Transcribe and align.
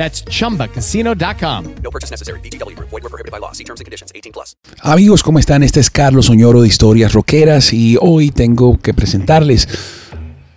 That's 0.00 0.24
chumbacasino.com. 0.24 1.64
No 1.82 1.90
purchase 1.90 2.10
necessary. 2.10 2.40
VGW 2.40 2.74
Group. 2.74 2.88
Void 2.88 3.02
were 3.02 3.10
prohibited 3.10 3.30
by 3.30 3.38
law. 3.38 3.52
See 3.52 3.64
terms 3.64 3.80
and 3.80 3.84
conditions. 3.84 4.10
18 4.14 4.32
plus. 4.32 4.56
Amigos, 4.80 5.22
¿cómo 5.22 5.38
están? 5.38 5.62
Este 5.62 5.78
es 5.78 5.90
Carlos 5.90 6.30
Oñoro 6.30 6.62
de 6.62 6.68
Historias 6.68 7.12
Roqueras 7.12 7.74
y 7.74 7.98
hoy 8.00 8.30
tengo 8.30 8.78
que 8.78 8.94
presentarles 8.94 9.68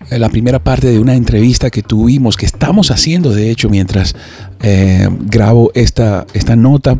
eh, 0.09 0.17
la 0.17 0.29
primera 0.29 0.63
parte 0.63 0.87
de 0.87 0.97
una 0.97 1.15
entrevista 1.15 1.69
que 1.69 1.83
tuvimos, 1.83 2.37
que 2.37 2.45
estamos 2.45 2.89
haciendo 2.89 3.31
de 3.31 3.51
hecho 3.51 3.69
mientras 3.69 4.15
eh, 4.61 5.09
grabo 5.11 5.71
esta, 5.73 6.25
esta 6.33 6.55
nota 6.55 6.97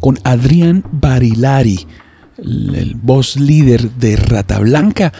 con 0.00 0.18
Adrián 0.24 0.84
Barilari, 0.90 1.86
el, 2.36 2.74
el 2.74 2.94
voz 2.96 3.36
líder 3.36 3.92
de 3.92 4.16
Rata 4.16 4.58
Blanca 4.58 5.12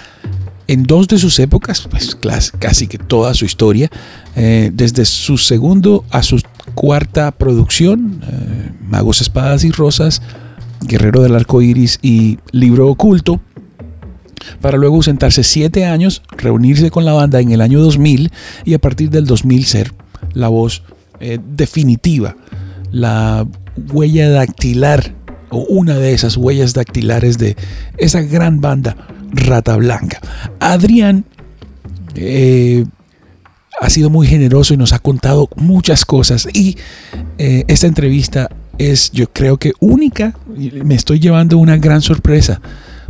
en 0.66 0.84
dos 0.84 1.08
de 1.08 1.18
sus 1.18 1.38
épocas, 1.38 1.86
pues 1.90 2.16
casi 2.58 2.86
que 2.86 2.98
toda 2.98 3.34
su 3.34 3.44
historia, 3.44 3.90
eh, 4.36 4.70
desde 4.72 5.04
su 5.04 5.36
segundo 5.36 6.04
a 6.10 6.22
su 6.22 6.40
cuarta 6.74 7.30
producción, 7.32 8.22
eh, 8.26 8.70
Magos, 8.88 9.20
Espadas 9.20 9.64
y 9.64 9.70
Rosas, 9.70 10.22
Guerrero 10.80 11.22
del 11.22 11.34
Arco 11.34 11.62
Iris 11.62 11.98
y 12.02 12.38
Libro 12.50 12.88
Oculto, 12.88 13.40
para 14.60 14.78
luego 14.78 15.02
sentarse 15.02 15.42
siete 15.42 15.86
años, 15.86 16.22
reunirse 16.36 16.90
con 16.90 17.04
la 17.04 17.12
banda 17.12 17.40
en 17.40 17.52
el 17.52 17.60
año 17.60 17.80
2000 17.80 18.30
y 18.64 18.74
a 18.74 18.78
partir 18.78 19.10
del 19.10 19.26
2000 19.26 19.64
ser 19.64 19.92
la 20.32 20.48
voz 20.48 20.82
eh, 21.20 21.38
definitiva, 21.56 22.36
la 22.90 23.46
huella 23.92 24.30
dactilar 24.30 25.14
o 25.50 25.58
una 25.58 25.94
de 25.96 26.12
esas 26.12 26.36
huellas 26.36 26.74
dactilares 26.74 27.38
de 27.38 27.56
esa 27.96 28.22
gran 28.22 28.60
banda 28.60 29.13
Rata 29.34 29.76
Blanca. 29.76 30.20
Adrián 30.60 31.24
eh, 32.14 32.84
ha 33.80 33.90
sido 33.90 34.10
muy 34.10 34.26
generoso 34.26 34.74
y 34.74 34.76
nos 34.76 34.92
ha 34.92 34.98
contado 34.98 35.48
muchas 35.56 36.04
cosas 36.04 36.48
y 36.52 36.76
eh, 37.38 37.64
esta 37.68 37.86
entrevista 37.86 38.48
es 38.78 39.10
yo 39.12 39.30
creo 39.32 39.58
que 39.58 39.72
única 39.80 40.34
me 40.84 40.94
estoy 40.94 41.20
llevando 41.20 41.58
una 41.58 41.76
gran 41.76 42.02
sorpresa 42.02 42.60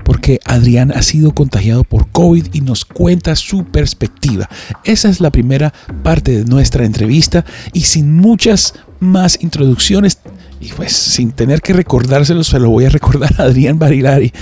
porque 0.05 0.41
Adrián 0.45 0.93
ha 0.93 1.03
sido 1.03 1.33
contagiado 1.33 1.83
por 1.83 2.09
COVID 2.11 2.49
y 2.53 2.61
nos 2.61 2.85
cuenta 2.85 3.35
su 3.37 3.65
perspectiva. 3.65 4.49
Esa 4.85 5.09
es 5.09 5.21
la 5.21 5.31
primera 5.31 5.73
parte 6.03 6.33
de 6.33 6.45
nuestra 6.45 6.85
entrevista 6.85 7.45
y 7.73 7.83
sin 7.83 8.15
muchas 8.15 8.75
más 9.01 9.39
introducciones 9.43 10.19
y 10.61 10.73
pues 10.73 10.93
sin 10.93 11.33
tener 11.33 11.63
que 11.63 11.73
recordárselo 11.73 12.45
se 12.45 12.59
lo 12.59 12.71
voy 12.71 12.85
a 12.85 12.91
recordar 12.91 13.35
a 13.39 13.45
Adrián 13.45 13.79
Barilari. 13.79 14.33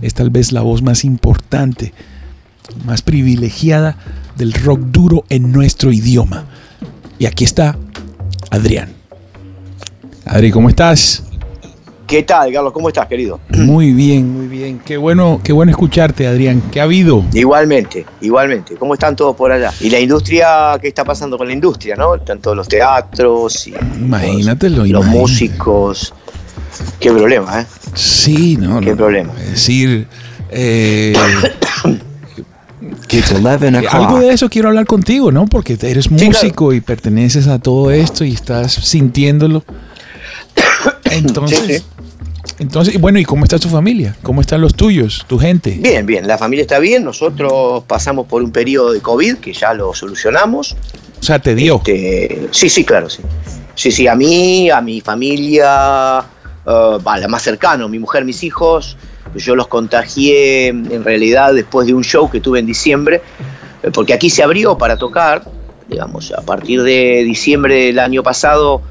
Es 0.00 0.14
tal 0.14 0.30
vez 0.30 0.52
la 0.52 0.62
voz 0.62 0.82
más 0.82 1.04
importante, 1.04 1.92
más 2.84 3.02
privilegiada 3.02 3.96
del 4.36 4.52
rock 4.52 4.80
duro 4.80 5.24
en 5.28 5.52
nuestro 5.52 5.92
idioma. 5.92 6.44
Y 7.18 7.26
aquí 7.26 7.44
está 7.44 7.76
Adrián. 8.50 8.92
Adri, 10.24 10.50
¿cómo 10.50 10.68
estás? 10.68 11.24
¿Qué 12.06 12.22
tal, 12.24 12.52
Carlos? 12.52 12.72
¿Cómo 12.72 12.88
estás, 12.88 13.06
querido? 13.06 13.40
Muy 13.50 13.92
bien, 13.92 14.36
muy 14.36 14.46
bien. 14.46 14.80
Qué 14.84 14.96
bueno, 14.98 15.40
qué 15.42 15.52
bueno 15.52 15.70
escucharte, 15.70 16.26
Adrián. 16.26 16.62
¿Qué 16.70 16.80
ha 16.80 16.84
habido? 16.84 17.24
Igualmente, 17.32 18.04
igualmente. 18.20 18.74
¿Cómo 18.74 18.94
están 18.94 19.16
todos 19.16 19.34
por 19.34 19.50
allá? 19.50 19.72
Y 19.80 19.88
la 19.88 19.98
industria, 19.98 20.78
¿qué 20.80 20.88
está 20.88 21.04
pasando 21.04 21.38
con 21.38 21.46
la 21.46 21.54
industria, 21.54 21.96
no? 21.96 22.18
Todos 22.18 22.56
los 22.56 22.68
teatros 22.68 23.66
y 23.66 23.74
Imagínatelo, 23.98 24.78
los 24.78 24.88
imagínate. 24.88 25.18
músicos. 25.18 26.12
Qué 27.00 27.10
problema, 27.10 27.60
¿eh? 27.62 27.66
Sí, 27.94 28.56
no. 28.56 28.80
Qué 28.80 28.90
no. 28.90 28.96
problema. 28.96 29.32
Es 29.42 29.50
decir, 29.50 30.06
eh, 30.50 31.14
It's 33.12 33.30
11 33.30 33.86
algo 33.88 34.20
de 34.20 34.32
eso 34.32 34.48
quiero 34.48 34.68
hablar 34.68 34.86
contigo, 34.86 35.30
¿no? 35.30 35.46
Porque 35.46 35.76
eres 35.82 36.08
claro. 36.08 36.24
músico 36.24 36.72
y 36.72 36.80
perteneces 36.80 37.46
a 37.46 37.58
todo 37.58 37.90
esto 37.90 38.24
y 38.24 38.32
estás 38.32 38.72
sintiéndolo. 38.72 39.64
Entonces, 41.10 41.58
Sí, 41.58 41.74
sí. 41.78 41.84
entonces, 42.58 42.94
y 42.94 42.98
bueno, 42.98 43.18
¿y 43.18 43.24
cómo 43.24 43.44
está 43.44 43.58
tu 43.58 43.68
familia? 43.68 44.16
¿Cómo 44.22 44.40
están 44.40 44.62
los 44.62 44.74
tuyos, 44.74 45.26
tu 45.28 45.38
gente? 45.38 45.72
Bien, 45.72 46.06
bien. 46.06 46.26
La 46.26 46.38
familia 46.38 46.62
está 46.62 46.78
bien. 46.78 47.04
Nosotros 47.04 47.84
pasamos 47.86 48.26
por 48.26 48.42
un 48.42 48.50
periodo 48.50 48.92
de 48.92 49.00
COVID 49.00 49.36
que 49.36 49.52
ya 49.52 49.74
lo 49.74 49.92
solucionamos. 49.94 50.74
O 51.20 51.22
sea, 51.22 51.38
te 51.38 51.54
dio. 51.54 51.76
Este, 51.76 52.48
sí, 52.50 52.70
sí, 52.70 52.82
claro, 52.84 53.10
sí. 53.10 53.22
Sí, 53.74 53.90
sí, 53.92 54.08
a 54.08 54.14
mí, 54.14 54.70
a 54.70 54.80
mi 54.80 55.02
familia, 55.02 56.24
eh, 56.66 56.98
va, 57.06 57.18
la 57.18 57.28
más 57.28 57.42
cercana, 57.42 57.86
mi 57.88 57.98
mujer, 57.98 58.24
mis 58.24 58.42
hijos, 58.42 58.96
yo 59.34 59.56
los 59.56 59.68
contagié 59.68 60.68
en 60.68 61.04
realidad 61.04 61.54
después 61.54 61.86
de 61.86 61.94
un 61.94 62.04
show 62.04 62.30
que 62.30 62.40
tuve 62.40 62.58
en 62.58 62.66
diciembre, 62.66 63.22
eh, 63.82 63.90
porque 63.92 64.14
aquí 64.14 64.30
se 64.30 64.42
abrió 64.42 64.76
para 64.76 64.96
tocar, 64.96 65.44
digamos, 65.88 66.32
a 66.32 66.42
partir 66.42 66.82
de 66.82 67.22
diciembre 67.24 67.86
del 67.86 67.98
año 67.98 68.22
pasado 68.22 68.82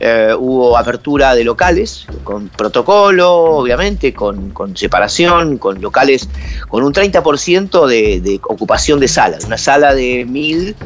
eh, 0.00 0.34
hubo 0.38 0.76
apertura 0.76 1.34
de 1.34 1.44
locales, 1.44 2.06
con 2.24 2.48
protocolo, 2.48 3.32
obviamente, 3.32 4.12
con, 4.12 4.50
con 4.50 4.76
separación, 4.76 5.56
con 5.56 5.80
locales, 5.80 6.28
con 6.68 6.82
un 6.82 6.92
30% 6.92 7.86
de, 7.86 8.20
de 8.20 8.40
ocupación 8.42 8.98
de 8.98 9.08
salas. 9.08 9.44
Una 9.44 9.56
sala 9.56 9.94
de 9.94 10.24
1000 10.24 10.76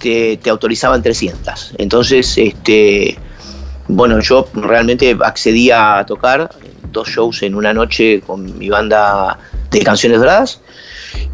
te, 0.00 0.36
te 0.36 0.48
autorizaban 0.48 1.02
300. 1.02 1.74
Entonces, 1.78 2.38
este, 2.38 3.18
bueno, 3.88 4.20
yo 4.20 4.48
realmente 4.54 5.16
accedí 5.22 5.70
a 5.70 6.04
tocar 6.06 6.50
dos 6.90 7.08
shows 7.08 7.42
en 7.42 7.54
una 7.54 7.72
noche 7.72 8.20
con 8.20 8.58
mi 8.58 8.68
banda 8.68 9.38
de 9.70 9.80
canciones 9.80 10.18
doradas. 10.18 10.60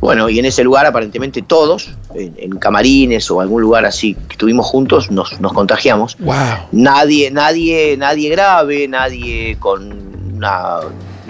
Bueno, 0.00 0.28
y 0.28 0.38
en 0.38 0.44
ese 0.44 0.64
lugar 0.64 0.86
aparentemente 0.86 1.42
todos, 1.42 1.90
en, 2.14 2.34
en 2.38 2.58
camarines 2.58 3.30
o 3.30 3.40
algún 3.40 3.62
lugar 3.62 3.84
así 3.84 4.14
que 4.14 4.32
estuvimos 4.32 4.66
juntos, 4.66 5.10
nos, 5.10 5.40
nos 5.40 5.52
contagiamos. 5.52 6.16
Wow. 6.18 6.34
Nadie, 6.72 7.30
nadie, 7.30 7.96
nadie 7.96 8.30
grave, 8.30 8.88
nadie 8.88 9.56
con 9.58 9.92
una, 10.36 10.80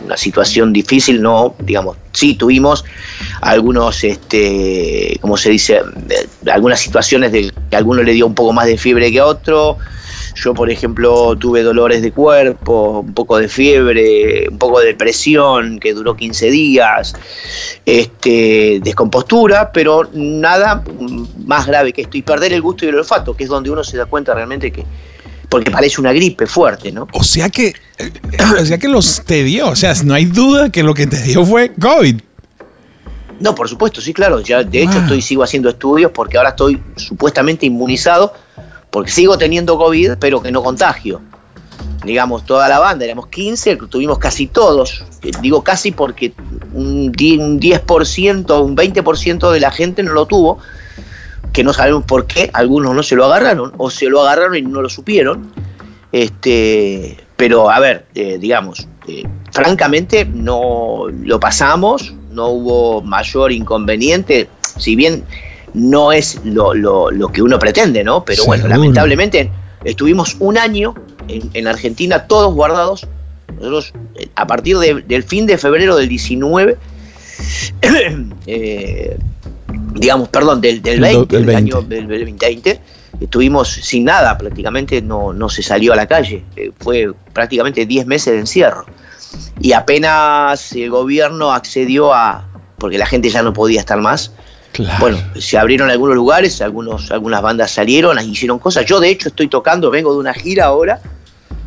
una 0.05 0.17
situación 0.17 0.73
difícil, 0.73 1.21
no, 1.21 1.55
digamos, 1.59 1.97
sí 2.13 2.35
tuvimos 2.35 2.85
algunos, 3.41 4.05
este, 4.05 5.19
¿cómo 5.21 5.37
se 5.37 5.51
dice? 5.51 5.83
Eh, 6.09 6.51
Algunas 6.51 6.81
situaciones 6.81 7.33
de 7.33 7.53
que 7.71 7.77
a 7.77 7.79
alguno 7.79 8.03
le 8.03 8.13
dio 8.13 8.27
un 8.27 8.35
poco 8.35 8.53
más 8.53 8.67
de 8.67 8.79
fiebre 8.79 9.11
que 9.11 9.21
a 9.21 9.27
otro. 9.27 9.79
Yo, 10.41 10.55
por 10.55 10.71
ejemplo, 10.71 11.35
tuve 11.37 11.63
dolores 11.63 12.01
de 12.01 12.13
cuerpo, 12.13 13.01
un 13.01 13.13
poco 13.13 13.39
de 13.39 13.49
fiebre, 13.49 14.49
un 14.49 14.59
poco 14.59 14.79
de 14.81 14.87
depresión 14.87 15.81
que 15.81 15.93
duró 15.93 16.15
15 16.17 16.51
días, 16.51 17.15
este, 17.85 18.79
descompostura, 18.83 19.73
pero 19.73 20.09
nada 20.13 20.85
más 21.45 21.67
grave 21.67 21.93
que 21.93 22.03
esto. 22.03 22.17
Y 22.17 22.23
perder 22.23 22.53
el 22.53 22.63
gusto 22.63 22.85
y 22.85 22.89
el 22.89 22.95
olfato, 22.97 23.35
que 23.35 23.45
es 23.45 23.51
donde 23.51 23.71
uno 23.71 23.83
se 23.83 23.97
da 23.97 24.07
cuenta 24.07 24.33
realmente 24.35 24.71
que, 24.71 24.85
porque 25.49 25.71
parece 25.71 26.01
una 26.01 26.13
gripe 26.13 26.47
fuerte, 26.47 26.93
¿no? 26.93 27.09
O 27.13 27.25
sea 27.25 27.49
que, 27.49 27.75
o 28.61 28.65
sea 28.65 28.79
que 28.79 28.89
los 28.89 29.25
te 29.25 29.43
dio. 29.43 29.69
O 29.71 29.77
sea, 29.77 29.93
no 30.05 30.15
hay 30.15 30.27
duda 30.27 30.71
que 30.71 30.83
lo 30.83 30.95
que 30.95 31.07
te 31.07 31.21
dio 31.23 31.45
fue 31.45 31.73
COVID. 31.75 32.21
No, 33.41 33.55
por 33.55 33.69
supuesto, 33.69 34.01
sí, 34.01 34.13
claro. 34.13 34.41
Ya, 34.41 34.63
de 34.63 34.83
hecho, 34.83 34.93
Wow. 34.95 35.03
estoy, 35.03 35.23
sigo 35.23 35.43
haciendo 35.43 35.69
estudios 35.69 36.11
porque 36.13 36.37
ahora 36.37 36.51
estoy 36.51 36.81
supuestamente 36.97 37.67
inmunizado, 37.67 38.35
porque 38.91 39.11
sigo 39.11 39.39
teniendo 39.39 39.77
COVID, 39.79 40.13
pero 40.19 40.41
que 40.41 40.51
no 40.51 40.63
contagio. 40.63 41.21
Digamos, 42.05 42.47
toda 42.47 42.69
la 42.69 42.79
banda, 42.79 43.05
éramos 43.05 43.27
15, 43.27 43.77
tuvimos 43.89 44.19
casi 44.19 44.47
todos. 44.47 45.05
Digo 45.43 45.63
casi 45.63 45.91
porque 45.93 46.33
un 46.73 47.13
10%, 47.13 48.65
un 48.65 48.77
20% 48.77 49.51
de 49.51 49.61
la 49.61 49.71
gente 49.71 50.03
no 50.03 50.13
lo 50.13 50.27
tuvo, 50.27 50.59
que 51.53 51.65
no 51.65 51.73
sabemos 51.73 52.05
por 52.05 52.27
qué, 52.27 52.51
algunos 52.53 52.95
no 52.95 53.03
se 53.03 53.17
lo 53.17 53.25
agarraron, 53.25 53.73
o 53.79 53.91
se 53.91 54.07
lo 54.07 54.23
agarraron 54.23 54.57
y 54.57 54.63
no 54.63 54.81
lo 54.81 54.89
supieron. 54.89 55.53
Este, 56.13 57.19
Pero 57.37 57.71
a 57.71 57.81
ver, 57.81 58.07
eh, 58.15 58.39
digamos, 58.39 58.87
eh, 59.07 59.25
francamente 59.53 60.25
no 60.25 61.07
lo 61.11 61.41
pasamos, 61.41 62.15
no 62.31 62.49
hubo 62.49 63.03
mayor 63.03 63.53
inconveniente, 63.53 64.49
si 64.79 64.97
bien 64.97 65.25
no 65.75 66.13
es 66.13 66.41
lo, 66.45 66.75
lo- 66.75 67.11
lo 67.11 67.29
que 67.33 67.43
uno 67.43 67.59
pretende, 67.59 68.03
¿no? 68.05 68.25
Pero 68.25 68.45
bueno, 68.45 68.63
Seguro. 68.65 68.79
lamentablemente 68.81 69.51
estuvimos 69.85 70.37
un 70.41 70.59
año 70.59 70.95
en, 71.29 71.51
en 71.55 71.67
Argentina 71.69 72.27
todos 72.27 72.55
guardados. 72.55 73.07
Nosotros, 73.57 73.93
eh, 74.17 74.29
a 74.35 74.47
partir 74.47 74.79
de- 74.79 75.03
del 75.03 75.23
fin 75.25 75.47
de 75.47 75.59
febrero 75.59 75.97
del 75.97 76.09
19, 76.09 76.77
eh, 78.47 79.19
digamos, 79.95 80.29
perdón, 80.29 80.61
del, 80.61 80.83
del 80.83 81.05
El 81.05 81.13
do- 81.15 81.27
20, 81.27 81.37
del 81.37 81.47
del 81.47 81.55
20. 81.55 81.57
año 81.77 81.83
del, 81.89 82.09
del 82.09 82.35
20, 82.35 82.81
estuvimos 83.21 83.69
sin 83.69 84.05
nada, 84.05 84.37
prácticamente 84.39 85.03
no, 85.03 85.33
no 85.33 85.49
se 85.49 85.63
salió 85.63 85.93
a 85.93 85.97
la 85.97 86.07
calle. 86.07 86.45
Eh, 86.57 86.71
fue 86.79 87.13
prácticamente 87.33 87.87
10 87.87 88.07
meses 88.07 88.33
de 88.35 88.41
encierro. 88.41 88.87
Y 89.61 89.73
apenas 89.73 90.73
el 90.73 90.91
gobierno 90.91 91.53
accedió 91.53 92.15
a, 92.15 92.49
porque 92.79 92.97
la 92.99 93.07
gente 93.07 93.29
ya 93.29 93.43
no 93.43 93.53
podía 93.53 93.81
estar 93.81 94.01
más, 94.01 94.33
Claro. 94.79 95.01
bueno, 95.01 95.19
se 95.37 95.59
abrieron 95.59 95.91
algunos 95.91 96.15
lugares, 96.15 96.63
algunos, 96.63 97.11
algunas 97.11 97.43
bandas 97.43 97.73
salieron, 97.73 98.17
hicieron 98.21 98.61
cosas. 98.61 98.87
Yo 98.87 99.01
de 99.01 99.11
hecho 99.11 99.29
estoy 99.29 99.49
tocando, 99.49 99.91
vengo 99.91 100.13
de 100.13 100.21
una 100.21 100.33
gira 100.33 100.67
ahora, 100.67 101.01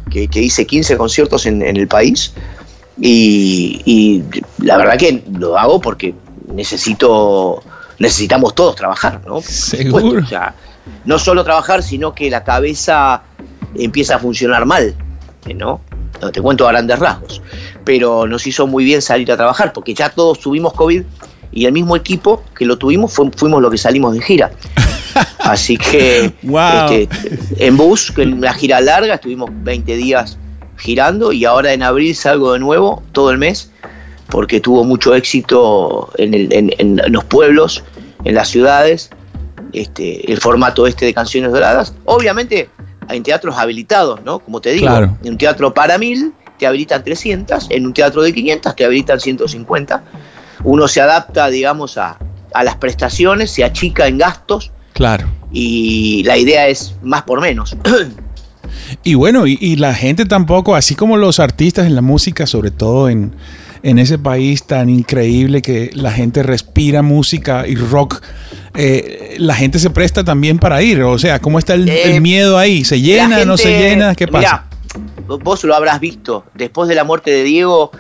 que, 0.10 0.30
que 0.30 0.42
hice 0.42 0.66
15 0.66 0.96
conciertos 0.96 1.46
en, 1.46 1.62
en 1.62 1.76
el 1.76 1.90
país. 1.90 2.34
Y, 3.02 3.82
y 3.84 4.24
la 4.64 4.78
verdad 4.78 4.98
que 4.98 5.26
lo 5.38 5.58
hago 5.58 5.82
porque 5.82 6.16
necesito, 6.54 7.62
necesitamos 8.00 8.56
todos 8.56 8.78
trabajar, 8.78 9.20
¿no? 9.28 9.42
Seguro. 9.42 10.06
supuesto, 10.06 10.26
o 10.26 10.30
sea, 10.30 10.56
no 11.04 11.20
solo 11.20 11.44
trabajar, 11.44 11.84
sino 11.84 12.16
que 12.16 12.30
la 12.30 12.46
cabeza 12.46 13.24
empieza 13.76 14.16
a 14.16 14.20
funcionar 14.20 14.66
mal, 14.66 14.96
¿no? 15.54 15.82
No, 16.22 16.32
Te 16.32 16.42
cuento 16.42 16.66
a 16.66 16.72
grandes 16.72 16.98
rasgos. 17.00 17.42
Pero 17.84 18.26
nos 18.26 18.48
hizo 18.48 18.68
muy 18.68 18.86
bien 18.86 19.02
salir 19.02 19.30
a 19.34 19.36
trabajar, 19.36 19.74
porque 19.74 19.94
ya 19.94 20.10
todos 20.10 20.40
tuvimos 20.40 20.72
COVID 20.74 21.04
y 21.52 21.66
el 21.66 21.72
mismo 21.74 21.96
equipo 21.96 22.44
que 22.58 22.66
lo 22.66 22.78
tuvimos 22.78 23.14
fu- 23.14 23.32
fuimos 23.36 23.62
los 23.62 23.72
que 23.72 23.78
salimos 23.78 24.14
de 24.14 24.22
gira. 24.22 24.52
Así 25.40 25.78
que 25.78 26.34
Wow. 26.44 26.92
este, 26.92 27.10
en 27.68 27.78
bus, 27.78 28.12
que 28.12 28.24
en 28.24 28.34
una 28.34 28.54
gira 28.54 28.80
larga, 28.82 29.16
estuvimos 29.16 29.50
20 29.54 29.96
días 29.96 30.38
girando 30.78 31.32
y 31.32 31.46
ahora 31.46 31.74
en 31.74 31.84
abril 31.84 32.16
salgo 32.16 32.54
de 32.54 32.60
nuevo 32.60 33.04
todo 33.12 33.32
el 33.32 33.38
mes 33.38 33.72
porque 34.30 34.60
tuvo 34.62 34.84
mucho 34.86 35.14
éxito 35.14 36.10
en, 36.18 36.34
el- 36.34 36.54
en- 36.54 36.72
en 36.78 37.02
los 37.12 37.26
pueblos, 37.26 37.84
en 38.24 38.34
las 38.36 38.48
ciudades, 38.50 39.10
este, 39.74 40.32
el 40.32 40.40
formato 40.40 40.88
este 40.88 41.06
de 41.06 41.14
canciones 41.14 41.52
doradas. 41.52 41.94
Obviamente 42.06 42.70
en 43.10 43.24
teatros 43.24 43.58
habilitados, 43.58 44.24
¿no? 44.24 44.40
Como 44.40 44.62
te 44.62 44.72
digo, 44.72 44.88
Claro. 44.88 45.18
en 45.24 45.32
un 45.34 45.38
teatro 45.38 45.74
para 45.74 45.98
mil 45.98 46.34
te 46.58 46.66
habilitan 46.68 47.04
300, 47.04 47.68
en 47.72 47.86
un 47.88 47.94
teatro 47.94 48.22
de 48.22 48.32
500 48.34 48.76
te 48.76 48.86
habilitan 48.86 49.20
150. 49.20 50.04
Uno 50.64 50.88
se 50.88 51.02
adapta, 51.02 51.50
digamos, 51.50 51.98
a, 51.98 52.18
a 52.54 52.64
las 52.64 52.76
prestaciones, 52.76 53.52
se 53.52 53.64
achica 53.64 54.08
en 54.08 54.18
gastos 54.18 54.72
Claro. 54.94 55.28
y 55.52 56.24
la 56.26 56.38
idea 56.38 56.68
es 56.68 56.96
más 57.02 57.24
por 57.24 57.42
menos. 57.42 57.76
Y 59.04 59.16
bueno, 59.16 59.48
y, 59.48 59.58
y 59.60 59.76
la 59.76 59.94
gente 59.94 60.26
tampoco, 60.26 60.76
así 60.76 60.96
como 60.96 61.18
los 61.18 61.40
artistas 61.40 61.88
en 61.88 61.96
la 61.96 62.02
música, 62.02 62.46
sobre 62.46 62.72
todo 62.72 63.10
en, 63.10 63.34
en 63.84 64.00
ese 64.00 64.18
país 64.18 64.64
tan 64.66 64.90
increíble 64.90 65.62
que 65.62 65.90
la 65.94 66.12
gente 66.12 66.42
respira 66.42 67.02
música 67.02 67.66
y 67.68 67.76
rock, 67.76 68.22
eh, 68.76 69.36
la 69.40 69.56
gente 69.56 69.78
se 69.80 69.90
presta 69.90 70.24
también 70.24 70.58
para 70.58 70.82
ir. 70.84 71.02
O 71.04 71.18
sea, 71.20 71.40
¿cómo 71.40 71.60
está 71.60 71.74
el, 71.74 71.90
Eh, 71.90 72.14
el 72.16 72.22
miedo 72.22 72.58
ahí? 72.58 72.86
¿Se 72.86 73.02
llena, 73.02 73.40
La 73.40 73.46
no 73.46 73.58
se 73.58 73.70
gente- 73.70 73.90
llena? 73.90 74.16
¿Qué 74.16 74.28
pasa? 74.28 74.68
Mirá, 74.96 75.38
vos 75.44 75.64
lo 75.66 75.76
habrás 75.76 76.00
visto, 76.00 76.46
después 76.54 76.88
de 76.88 76.96
la 76.96 77.04
muerte 77.04 77.32
de 77.32 77.44
Diego, 77.44 77.92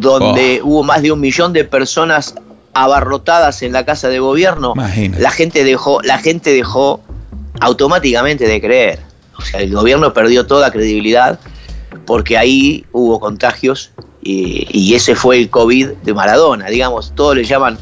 donde 0.00 0.60
Oh. 0.62 0.66
hubo 0.68 0.82
más 0.82 1.02
de 1.02 1.12
un 1.12 1.20
millón 1.20 1.52
de 1.52 1.64
personas 1.64 2.34
abarrotadas 2.74 3.62
en 3.62 3.72
la 3.72 3.84
casa 3.84 4.08
de 4.08 4.18
gobierno, 4.18 4.72
Imagínate. 4.74 5.22
la 5.22 5.30
gente 5.30 5.64
dejó, 5.64 6.02
la 6.02 6.18
gente 6.18 6.52
dejó 6.52 7.00
automáticamente 7.60 8.46
de 8.46 8.60
creer. 8.60 8.98
O 9.38 9.42
sea, 9.42 9.60
el 9.60 9.72
gobierno 9.72 10.12
perdió 10.12 10.46
toda 10.46 10.70
credibilidad 10.70 11.38
porque 12.04 12.36
ahí 12.38 12.84
hubo 12.92 13.18
contagios 13.18 13.92
y, 14.22 14.66
y 14.70 14.94
ese 14.94 15.14
fue 15.14 15.38
el 15.38 15.48
COVID 15.50 15.88
de 16.02 16.14
Maradona, 16.14 16.66
digamos, 16.66 17.12
todos 17.14 17.36
le 17.36 17.44
llaman, 17.44 17.78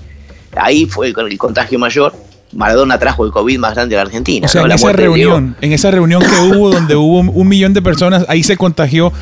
ahí 0.57 0.87
fue 0.87 1.09
el, 1.09 1.15
el 1.19 1.39
contagio 1.39 1.79
mayor. 1.79 2.15
Maradona 2.55 2.99
trajo 2.99 3.25
el 3.25 3.33
COVID 3.33 3.59
más 3.59 3.75
grande 3.75 3.97
a 3.97 3.99
la 3.99 4.03
Argentina. 4.03 4.47
O 4.47 4.49
sea, 4.49 4.61
¿no? 4.61 4.67
en 4.67 4.69
La 4.71 4.75
esa 4.77 4.93
reunión, 4.93 5.57
en 5.61 5.73
esa 5.73 5.91
reunión 5.91 6.23
que 6.23 6.37
hubo 6.57 6.71
donde 6.71 6.97
hubo 6.97 7.19
un, 7.19 7.31
un 7.35 7.49
millón 7.49 7.73
de 7.75 7.83
personas, 7.83 8.25
ahí 8.29 8.43
se 8.43 8.57
contagió. 8.57 9.13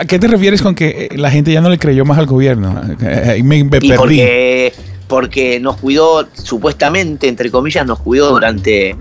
¿A, 0.00 0.04
qué 0.04 0.18
te 0.18 0.28
refieres 0.28 0.62
con 0.62 0.74
que 0.74 1.08
eh, 1.10 1.16
la 1.18 1.30
gente 1.30 1.52
ya 1.52 1.60
no 1.60 1.68
le 1.70 1.78
creyó 1.78 2.04
más 2.04 2.18
al 2.18 2.26
gobierno? 2.26 2.80
Eh, 3.00 3.30
Ahí 3.32 3.42
me, 3.42 3.56
me 3.64 3.66
Y 3.66 3.68
perdí. 3.70 3.96
porque, 3.96 4.72
porque 5.08 5.60
nos 5.60 5.76
cuidó, 5.76 6.26
supuestamente, 6.34 7.28
entre 7.28 7.50
comillas, 7.50 7.86
nos 7.86 7.98
cuidó 8.00 8.30
durante 8.30 8.96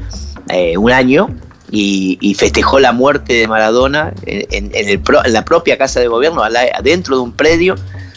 eh, 0.50 0.77
un 0.77 0.91
año 0.91 1.30
y, 1.71 2.18
y 2.21 2.33
festejó 2.35 2.80
la 2.80 2.94
muerte 2.94 3.33
de 3.33 3.47
Maradona 3.47 4.13
en, 4.25 4.45
en- 4.51 4.71
en 4.75 4.89
el 4.89 5.00
pro- 5.00 5.25
en 5.25 5.33
la 5.33 5.44
propia 5.44 5.77
casa 5.77 6.00
de 6.00 6.07
gobierno, 6.07 6.44
al 6.44 6.56
a- 6.56 6.81
dentro 6.83 7.18
de 7.18 7.21
un 7.23 7.33
predio, 7.33 7.75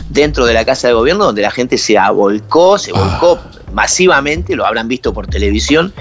dentro 0.08 0.46
de 0.46 0.54
la 0.54 0.64
casa 0.64 0.86
de 0.88 0.94
gobierno, 0.94 1.24
donde 1.24 1.42
la 1.42 1.50
gente 1.50 1.76
se 1.78 1.96
volcó, 2.14 2.78
se 2.78 2.92
volcó 2.92 3.38
masivamente, 3.72 4.56
lo 4.56 4.66
habrán 4.66 4.88
visto 4.88 5.12
por 5.12 5.26
televisión. 5.26 5.92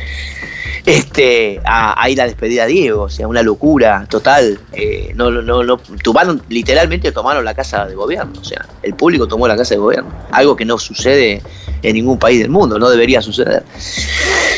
Este, 0.86 1.60
a, 1.66 2.01
a 2.01 2.10
ir 2.10 2.21
a 2.21 2.25
despedir 2.25 2.62
a 2.62 2.66
Diego, 2.66 3.04
o 3.04 3.10
sea, 3.10 3.27
una 3.27 3.44
locura 3.44 4.07
total. 4.10 4.60
Eh, 4.74 5.12
no, 5.13 5.30
no, 5.30 5.63
no, 5.63 5.77
tomaron, 6.04 6.42
literalmente 6.50 7.12
tomaron 7.12 7.45
la 7.45 7.54
casa 7.54 7.86
de 7.86 7.95
gobierno, 7.95 8.39
o 8.39 8.44
sea, 8.44 8.66
el 8.81 8.95
público 8.95 9.27
tomó 9.27 9.48
la 9.48 9.57
casa 9.57 9.75
de 9.75 9.80
gobierno, 9.80 10.10
algo 10.31 10.56
que 10.56 10.66
no 10.66 10.80
sucede 10.80 11.44
en 11.83 11.94
ningún 11.94 12.18
país 12.18 12.39
del 12.39 12.50
mundo, 12.50 12.80
no 12.80 12.89
debería 12.89 13.21
suceder. 13.21 13.63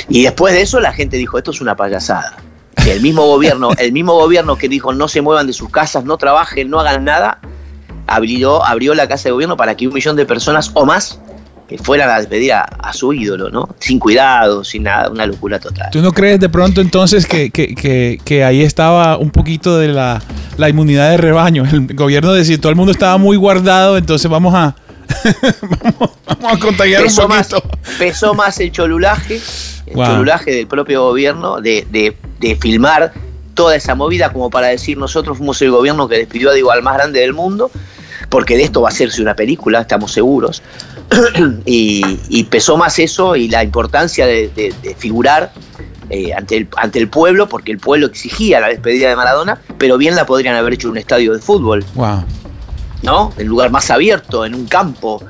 Y 0.09 0.23
después 0.23 0.53
de 0.53 0.61
eso 0.61 0.79
la 0.79 0.93
gente 0.93 1.17
dijo, 1.17 1.37
esto 1.37 1.51
es 1.51 1.61
una 1.61 1.75
payasada. 1.75 2.37
Que 2.83 2.93
el 2.93 3.01
mismo 3.01 3.25
gobierno, 3.25 3.71
el 3.77 3.91
mismo 3.91 4.13
gobierno 4.13 4.57
que 4.57 4.69
dijo 4.69 4.93
no 4.93 5.07
se 5.07 5.21
muevan 5.21 5.47
de 5.47 5.53
sus 5.53 5.69
casas, 5.69 6.05
no 6.05 6.17
trabajen, 6.17 6.69
no 6.69 6.79
hagan 6.79 7.03
nada, 7.03 7.39
abrió, 8.07 8.63
abrió 8.63 8.93
la 8.93 9.07
casa 9.07 9.25
de 9.25 9.31
gobierno 9.31 9.57
para 9.57 9.75
que 9.75 9.87
un 9.87 9.93
millón 9.93 10.15
de 10.15 10.25
personas 10.25 10.71
o 10.75 10.85
más 10.85 11.19
que 11.77 11.77
fueran 11.77 12.09
a 12.09 12.17
despedir 12.19 12.51
a, 12.51 12.63
a 12.63 12.91
su 12.91 13.13
ídolo, 13.13 13.49
¿no? 13.49 13.69
Sin 13.79 13.97
cuidado, 13.97 14.63
sin 14.65 14.83
nada, 14.83 15.09
una 15.09 15.25
locura 15.25 15.57
total. 15.57 15.89
¿Tú 15.91 16.01
no 16.01 16.11
crees 16.11 16.37
de 16.39 16.49
pronto 16.49 16.81
entonces 16.81 17.25
que, 17.25 17.49
que- 17.49 17.73
que- 17.75 18.19
que 18.25 18.43
ahí 18.43 18.61
estaba 18.61 19.17
un 19.17 19.31
poquito 19.31 19.79
de 19.79 19.87
la, 19.87 20.21
la 20.57 20.67
inmunidad 20.69 21.11
de 21.11 21.17
rebaño? 21.17 21.63
El 21.71 21.87
gobierno 21.95 22.33
decía, 22.33 22.59
todo 22.59 22.69
el 22.71 22.75
mundo 22.75 22.91
estaba 22.91 23.17
muy 23.17 23.37
guardado, 23.37 23.97
entonces 23.97 24.29
vamos 24.29 24.53
a, 24.53 24.75
vamos, 25.83 26.09
vamos 26.25 26.53
a 26.53 26.59
contagiar 26.59 27.01
un 27.03 27.07
pesó 27.07 27.27
más, 27.27 27.47
poquito. 27.47 27.77
pesó 27.97 28.33
más 28.33 28.59
el 28.59 28.71
cholulaje, 28.71 29.39
el 29.87 29.95
Wow. 29.95 30.05
cholulaje 30.05 30.51
del 30.51 30.67
propio 30.67 31.03
gobierno 31.03 31.61
de, 31.61 31.87
de- 31.89 32.15
de 32.39 32.55
filmar 32.57 33.13
toda 33.53 33.75
esa 33.75 33.95
movida 33.95 34.31
como 34.33 34.49
para 34.49 34.67
decir 34.67 34.97
nosotros 34.97 35.37
fuimos 35.37 35.61
el 35.61 35.71
gobierno 35.71 36.07
que 36.07 36.17
despidió 36.17 36.49
a 36.49 36.73
al 36.73 36.81
más 36.81 36.95
grande 36.95 37.19
del 37.21 37.33
mundo, 37.33 37.69
porque 38.29 38.55
de 38.55 38.63
esto 38.63 38.81
va 38.81 38.89
a 38.89 38.91
hacerse 38.91 39.21
una 39.21 39.35
película, 39.35 39.81
estamos 39.81 40.11
seguros. 40.13 40.61
y, 41.65 42.01
y 42.29 42.43
pesó 42.45 42.77
más 42.77 42.97
eso 42.99 43.35
y 43.35 43.47
la 43.49 43.63
importancia 43.63 44.25
de, 44.25 44.49
de- 44.49 44.73
de 44.81 44.95
figurar 44.95 45.51
eh, 46.09 46.33
ante, 46.33 46.57
el, 46.57 46.67
ante 46.77 46.99
el 46.99 47.07
pueblo, 47.07 47.47
porque 47.47 47.71
el 47.71 47.77
pueblo 47.79 48.07
exigía 48.07 48.59
la 48.59 48.67
despedida 48.67 49.09
de 49.09 49.15
Maradona, 49.15 49.59
pero 49.77 49.97
bien 49.97 50.15
la 50.15 50.25
podrían 50.25 50.55
haber 50.55 50.73
hecho 50.73 50.87
en 50.87 50.91
un 50.91 50.97
estadio 50.97 51.33
de 51.33 51.39
fútbol. 51.39 51.85
Wow. 51.95 52.23
¿no? 53.03 53.33
En 53.37 53.43
un 53.43 53.49
lugar 53.49 53.71
más 53.71 53.89
abierto, 53.89 54.45
en 54.45 54.53
un 54.53 54.67
campo, 54.67 55.23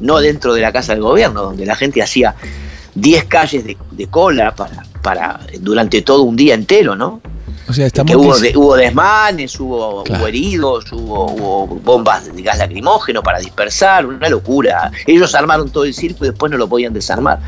no 0.00 0.18
dentro 0.20 0.52
de 0.54 0.60
la 0.60 0.72
casa 0.72 0.92
del 0.92 1.02
gobierno, 1.02 1.42
donde 1.42 1.64
la 1.66 1.74
gente 1.76 2.02
hacía 2.02 2.34
10 2.96 3.24
calles 3.24 3.64
de, 3.64 3.76
de 3.92 4.06
cola 4.08 4.54
para, 4.54 4.82
para 5.02 5.40
durante 5.60 6.02
todo 6.02 6.22
un 6.22 6.36
día 6.36 6.54
entero, 6.54 6.96
¿no? 6.96 7.20
O 7.66 7.72
sea, 7.72 7.86
estamos 7.86 8.10
que 8.10 8.16
hubo, 8.16 8.36
dic- 8.36 8.52
de- 8.52 8.56
hubo 8.58 8.76
desmanes, 8.76 9.58
hubo, 9.58 10.04
Claro. 10.04 10.20
hubo 10.20 10.28
heridos, 10.28 10.92
hubo, 10.92 11.32
hubo 11.32 11.66
bombas 11.66 12.34
de 12.34 12.42
gas 12.42 12.58
lacrimógeno 12.58 13.22
para 13.22 13.38
dispersar, 13.38 14.04
una 14.06 14.28
locura. 14.28 14.90
Ellos 15.06 15.34
armaron 15.34 15.70
todo 15.70 15.84
el 15.84 15.94
circo 15.94 16.24
y 16.24 16.28
después 16.28 16.52
no 16.52 16.58
lo 16.58 16.68
podían 16.68 16.92
desarmar. 16.92 17.38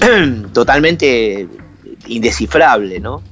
Totalmente 0.52 1.46
indescifrable, 2.08 3.00
¿no? 3.00 3.22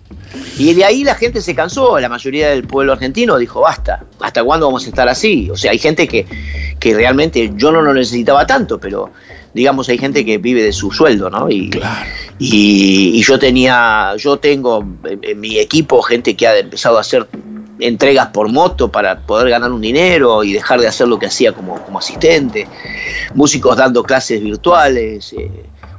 Y 0.58 0.74
de 0.74 0.84
ahí 0.84 1.02
la 1.02 1.14
gente 1.16 1.40
se 1.40 1.54
cansó, 1.54 1.98
la 1.98 2.08
mayoría 2.08 2.50
del 2.50 2.64
pueblo 2.64 2.92
argentino 2.92 3.36
dijo, 3.36 3.60
basta, 3.62 4.04
¿hasta 4.20 4.44
cuándo 4.44 4.66
vamos 4.66 4.84
a 4.86 4.88
estar 4.88 5.08
así? 5.08 5.50
O 5.50 5.56
sea, 5.56 5.72
hay 5.72 5.78
gente 5.78 6.06
que, 6.06 6.24
que 6.78 6.94
realmente 6.94 7.52
yo 7.56 7.72
no 7.72 7.82
lo 7.82 7.92
necesitaba 7.92 8.46
tanto, 8.46 8.78
pero 8.78 9.10
digamos 9.54 9.88
hay 9.88 9.98
gente 9.98 10.24
que 10.24 10.38
vive 10.38 10.62
de 10.62 10.72
su 10.72 10.90
sueldo, 10.90 11.30
¿no? 11.30 11.50
Y, 11.50 11.70
y, 12.38 13.12
y 13.18 13.22
yo 13.22 13.38
tenía, 13.38 14.14
yo 14.16 14.36
tengo 14.38 14.84
en, 15.04 15.20
en 15.22 15.40
mi 15.40 15.58
equipo 15.58 16.00
gente 16.02 16.34
que 16.36 16.46
ha 16.46 16.58
empezado 16.58 16.98
a 16.98 17.00
hacer 17.00 17.26
entregas 17.80 18.28
por 18.28 18.48
moto 18.50 18.90
para 18.90 19.20
poder 19.20 19.48
ganar 19.50 19.72
un 19.72 19.80
dinero 19.80 20.44
y 20.44 20.52
dejar 20.52 20.80
de 20.80 20.86
hacer 20.86 21.08
lo 21.08 21.18
que 21.18 21.26
hacía 21.26 21.52
como, 21.52 21.82
como 21.82 21.98
asistente, 21.98 22.66
músicos 23.34 23.76
dando 23.76 24.02
clases 24.02 24.42
virtuales, 24.42 25.32
eh, 25.32 25.50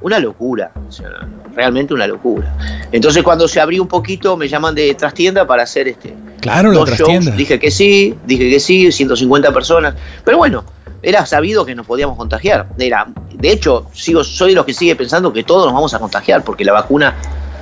una 0.02 0.20
locura, 0.20 0.72
o 0.88 0.92
sea, 0.92 1.10
realmente 1.56 1.94
una 1.94 2.08
locura. 2.08 2.56
Entonces 2.92 3.24
cuando 3.24 3.48
se 3.48 3.60
abrió 3.60 3.82
un 3.82 3.88
poquito 3.88 4.38
me 4.38 4.48
llaman 4.48 4.76
de 4.76 4.94
trastienda 4.96 5.46
para 5.46 5.64
hacer 5.64 5.88
este 5.88 6.14
Claro, 6.40 6.70
la 6.72 6.80
dos 6.80 6.90
shows. 6.90 6.98
trastienda. 6.98 7.32
Dije 7.36 7.60
que 7.60 7.70
sí, 7.70 8.16
dije 8.26 8.50
que 8.50 8.60
sí, 8.60 8.92
150 8.92 9.52
personas. 9.54 9.94
Pero 10.26 10.38
bueno, 10.38 10.64
era 11.04 11.26
sabido 11.26 11.66
que 11.66 11.76
nos 11.76 11.86
podíamos 11.86 12.18
contagiar. 12.18 12.68
Era, 12.78 13.08
de 13.34 13.52
hecho, 13.52 13.88
sigo, 13.94 14.24
soy 14.24 14.50
de 14.50 14.56
los 14.56 14.66
que 14.66 14.74
sigue 14.74 14.96
pensando 14.96 15.34
que 15.34 15.44
todos 15.44 15.66
nos 15.66 15.74
vamos 15.74 15.94
a 15.94 16.00
contagiar, 16.00 16.44
porque 16.44 16.64
la 16.64 16.74
vacuna 16.74 17.16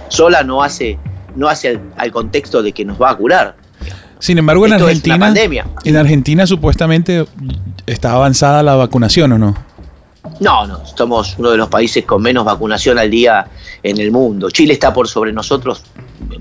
sola 0.10 0.44
no 0.44 0.64
hace, 0.64 0.98
no 1.36 1.48
hace 1.48 1.70
al, 1.70 1.82
al 1.98 2.12
contexto 2.12 2.62
de 2.62 2.72
que 2.72 2.86
nos 2.86 3.02
va 3.02 3.12
a 3.12 3.18
curar. 3.18 3.56
Sin 4.20 4.38
embargo, 4.38 4.66
en 4.66 4.74
Esto 4.74 4.86
Argentina, 4.86 5.34
en 5.86 5.96
Argentina 5.96 6.46
supuestamente 6.46 7.26
está 7.86 8.12
avanzada 8.12 8.62
la 8.64 8.76
vacunación, 8.76 9.32
¿o 9.32 9.38
no? 9.38 9.56
No, 10.42 10.68
no, 10.68 10.86
somos 10.86 11.36
uno 11.38 11.52
de 11.52 11.58
los 11.58 11.70
países 11.70 12.06
con 12.06 12.22
menos 12.22 12.44
vacunación 12.44 13.00
al 13.00 13.10
día 13.10 13.48
en 13.82 13.98
el 13.98 14.12
mundo. 14.12 14.50
Chile 14.52 14.74
está 14.74 14.94
por 14.94 15.08
sobre 15.08 15.32
nosotros, 15.32 15.84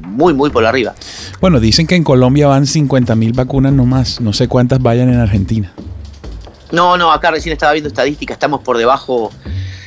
muy, 0.01 0.35
muy 0.35 0.51
por 0.51 0.67
arriba. 0.67 0.95
Bueno, 1.41 1.61
dicen 1.61 1.87
que 1.87 1.95
en 1.95 2.03
Colombia 2.03 2.49
van 2.49 2.67
50 2.67 3.15
mil 3.15 3.33
vacunas 3.33 3.73
nomás. 3.73 4.21
No 4.21 4.33
sé 4.33 4.49
cuántas 4.49 4.83
vayan 4.83 5.09
en 5.09 5.21
Argentina. 5.21 5.73
No, 6.73 6.97
no, 6.97 7.11
acá 7.13 7.31
recién 7.31 7.53
estaba 7.53 7.73
viendo 7.73 7.89
estadísticas, 7.89 8.35
estamos 8.37 8.61
por 8.61 8.77
debajo, 8.79 9.31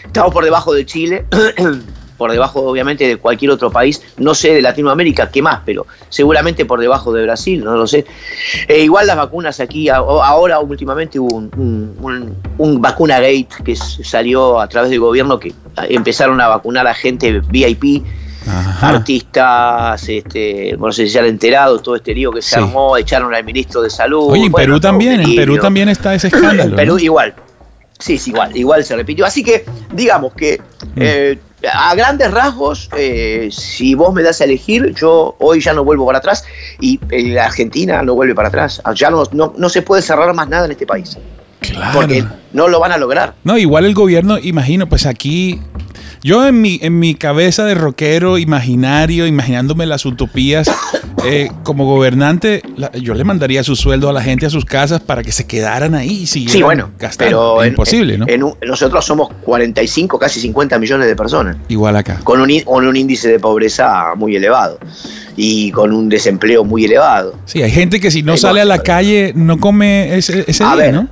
estamos 0.06 0.34
por 0.34 0.44
debajo 0.44 0.74
de 0.74 0.86
Chile, 0.86 1.26
por 2.18 2.32
debajo 2.32 2.62
obviamente 2.62 3.08
de 3.08 3.18
cualquier 3.18 3.52
otro 3.52 3.72
país, 3.72 4.02
no 4.18 4.34
sé 4.36 4.54
de 4.54 4.62
Latinoamérica 4.62 5.30
qué 5.32 5.42
más, 5.42 5.62
pero 5.66 5.88
seguramente 6.10 6.66
por 6.66 6.80
debajo 6.80 7.12
de 7.14 7.24
Brasil, 7.24 7.64
no 7.64 7.76
lo 7.76 7.88
sé. 7.88 8.06
Eh, 8.68 8.82
igual 8.84 9.08
las 9.08 9.18
vacunas 9.18 9.60
aquí, 9.60 9.90
ahora 9.90 10.60
últimamente 10.60 11.20
hubo 11.20 11.36
un, 11.36 11.52
un, 11.58 11.98
un- 12.00 12.38
un 12.58 12.82
vacuna 12.82 13.16
gate 13.20 13.48
que 13.66 13.76
salió 13.76 14.60
a 14.60 14.68
través 14.68 14.90
del 14.92 15.00
gobierno 15.00 15.40
que 15.40 15.54
empezaron 15.90 16.40
a 16.42 16.48
vacunar 16.48 16.86
a 16.88 16.94
gente 16.94 17.42
VIP, 17.48 18.04
Ajá. 18.48 18.90
artistas, 18.90 20.10
este, 20.10 20.76
no 20.78 20.92
sé 20.92 21.06
si 21.06 21.12
se 21.14 21.20
han 21.20 21.26
enterado, 21.26 21.80
todo 21.80 21.96
este 21.96 22.14
lío 22.14 22.32
que 22.32 22.42
se 22.42 22.56
Sí. 22.56 22.62
armó, 22.62 22.98
echaron 22.98 23.34
al 23.34 23.44
ministro 23.44 23.82
de 23.82 23.90
salud. 23.90 24.32
Oye, 24.32 24.46
en 24.46 24.52
bueno, 24.52 24.64
Perú 24.66 24.76
un 24.76 24.82
también, 24.82 25.20
en. 25.22 25.36
Perú 25.36 25.58
también 25.60 25.90
está 25.90 26.16
ese 26.16 26.28
escándalo. 26.34 26.72
En 26.72 26.76
Perú 26.76 26.94
¿no? 26.94 27.00
igual. 27.00 27.34
Sí, 28.00 28.18
sí, 28.18 28.32
igual, 28.32 28.58
igual 28.58 28.84
se 28.84 28.96
repitió. 28.96 29.26
Así 29.26 29.44
que, 29.44 29.64
digamos 29.94 30.34
que 30.34 30.60
Mm. 30.96 31.00
eh, 31.02 31.40
a 31.72 31.94
grandes 31.94 32.32
rasgos, 32.32 32.90
eh, 32.98 33.50
si 33.52 33.94
vos 33.94 34.12
me 34.14 34.24
das 34.24 34.42
a 34.42 34.46
elegir, 34.46 34.96
yo 34.96 35.36
hoy 35.40 35.62
ya 35.62 35.74
no 35.74 35.84
vuelvo 35.84 36.08
para 36.08 36.18
atrás 36.18 36.44
y 36.80 37.00
eh, 37.12 37.30
la 37.30 37.46
Argentina 37.46 38.02
no 38.02 38.16
vuelve 38.16 38.34
para 38.34 38.48
atrás. 38.48 38.82
Ya 38.96 39.12
no, 39.12 39.24
no, 39.32 39.54
no 39.56 39.70
se 39.70 39.84
puede 39.84 40.02
cerrar 40.02 40.34
más 40.34 40.50
nada 40.50 40.66
en 40.66 40.72
este 40.72 40.88
país. 40.88 41.16
Claro. 41.72 42.00
Porque 42.00 42.24
no 42.54 42.68
lo 42.68 42.80
van 42.80 42.92
a 42.92 42.98
lograr. 42.98 43.34
No, 43.44 43.58
igual 43.58 43.86
el 43.86 43.94
gobierno, 43.94 44.38
imagino, 44.38 44.88
pues 44.88 45.06
aquí, 45.06 45.60
yo 46.24 46.48
en 46.48 46.62
mi, 46.62 46.80
en 46.82 47.00
mi 47.00 47.16
cabeza 47.16 47.66
de 47.66 47.74
rockero 47.76 48.38
imaginario, 48.38 49.26
imaginándome 49.28 49.86
las 49.86 50.06
utopías, 50.06 50.70
eh, 51.26 51.50
como 51.64 51.86
gobernante, 51.86 52.62
la- 52.78 52.92
yo 52.92 53.14
le 53.14 53.24
mandaría 53.24 53.64
su 53.64 53.76
sueldo 53.76 54.10
a 54.10 54.14
la 54.14 54.22
gente 54.22 54.46
a 54.46 54.50
sus 54.50 54.66
casas 54.66 55.00
para 55.02 55.24
que 55.24 55.32
se 55.32 55.46
quedaran 55.48 55.96
ahí 55.96 56.22
y 56.24 56.28
siguieran 56.28 56.54
Sí, 56.58 56.64
bueno, 56.64 56.90
gastando. 57.00 57.30
pero 57.56 57.62
Es 57.62 57.68
en- 57.68 57.74
imposible, 57.74 58.18
¿no? 58.18 58.26
en 58.28 58.44
un- 58.44 58.54
nosotros 58.68 59.06
somos 59.06 59.30
45, 59.44 60.20
casi 60.20 60.40
50 60.42 60.78
millones 60.78 61.08
de 61.08 61.16
personas. 61.16 61.58
igual 61.70 61.96
acá. 61.96 62.20
con 62.24 62.42
un, 62.42 62.50
con 62.62 62.86
un 62.86 62.96
índice 62.96 63.30
de 63.30 63.40
pobreza 63.40 64.14
muy 64.16 64.36
elevado 64.36 64.78
y 65.38 65.72
con 65.72 65.94
un 65.94 66.10
desempleo 66.10 66.64
muy 66.64 66.86
elevado. 66.86 67.36
Sí, 67.46 67.62
hay 67.64 67.72
gente 67.72 68.00
que 68.00 68.12
si 68.12 68.22
no 68.24 68.34
Hay 68.34 68.38
sale 68.38 68.62
a 68.62 68.66
la 68.66 68.80
calle 68.80 69.32
no 69.36 69.58
come 69.60 70.18
ese, 70.18 70.44
ese 70.48 70.64
A 70.64 70.76
día, 70.76 70.76
ver, 70.76 70.94
¿no? 70.94 71.08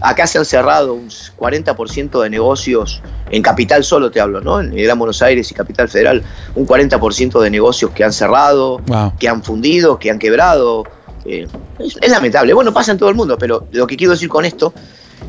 Acá 0.00 0.26
se 0.26 0.38
han 0.38 0.44
cerrado 0.44 0.94
un 0.94 1.08
40% 1.08 2.22
de 2.22 2.30
negocios, 2.30 3.02
en 3.30 3.42
Capital 3.42 3.84
solo 3.84 4.10
te 4.10 4.20
hablo, 4.20 4.40
¿no? 4.40 4.60
En 4.60 4.74
Gran 4.74 4.98
Buenos 4.98 5.22
Aires 5.22 5.50
y 5.50 5.54
Capital 5.54 5.88
Federal, 5.88 6.22
un 6.54 6.66
40% 6.66 7.40
de 7.40 7.50
negocios 7.50 7.90
que 7.92 8.04
han 8.04 8.12
cerrado, 8.12 8.78
Wow. 8.86 9.14
que 9.18 9.28
han 9.28 9.42
fundido, 9.42 9.98
que 9.98 10.10
han 10.10 10.18
quebrado. 10.18 10.84
Eh, 11.24 11.46
es, 11.78 11.96
es 12.00 12.10
lamentable. 12.10 12.54
Bueno, 12.54 12.72
pasa 12.72 12.92
en 12.92 12.98
todo 12.98 13.08
el 13.08 13.16
mundo, 13.16 13.36
pero 13.38 13.66
lo 13.72 13.86
que 13.86 13.96
quiero 13.96 14.12
decir 14.12 14.28
con 14.28 14.44
esto 14.44 14.72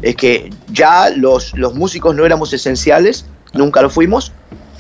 es 0.01 0.15
que 0.15 0.51
ya 0.71 1.09
los, 1.09 1.55
los 1.57 1.74
músicos 1.74 2.13
no 2.15 2.25
éramos 2.25 2.53
esenciales, 2.53 3.25
nunca 3.53 3.81
lo 3.81 3.89
fuimos, 3.89 4.31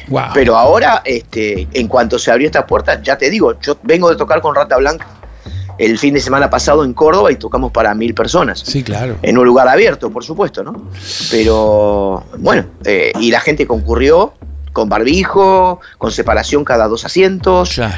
Wow. 0.09 0.27
Pero 0.33 0.55
ahora, 0.55 1.01
este, 1.03 1.67
en 1.73 1.89
cuanto 1.89 2.17
se 2.17 2.31
abrió 2.31 2.45
esta 2.47 2.65
puerta, 2.65 3.01
ya 3.03 3.17
te 3.17 3.29
digo, 3.29 3.59
yo 3.59 3.77
vengo 3.83 4.09
de 4.09 4.15
tocar 4.15 4.39
con 4.39 4.55
Rata 4.55 4.77
Blanca 4.77 5.05
el 5.77 5.97
fin 5.99 6.13
de 6.13 6.19
semana 6.19 6.49
pasado 6.49 6.83
en 6.83 6.93
Córdoba 6.93 7.31
y 7.31 7.35
tocamos 7.35 7.71
para 7.71 7.93
mil 7.93 8.13
personas. 8.13 8.59
Sí, 8.59 8.83
claro. 8.83 9.17
En 9.21 9.37
un 9.37 9.45
lugar 9.45 9.67
abierto, 9.67 10.09
por 10.09 10.23
supuesto, 10.23 10.63
¿no? 10.63 10.89
Pero 11.31 12.23
bueno, 12.39 12.65
eh, 12.85 13.11
y 13.19 13.31
la 13.31 13.39
gente 13.39 13.67
concurrió 13.67 14.33
con 14.73 14.89
barbijo, 14.89 15.79
con 15.97 16.11
separación 16.11 16.63
cada 16.63 16.87
dos 16.87 17.03
asientos, 17.05 17.75
Claro. 17.75 17.95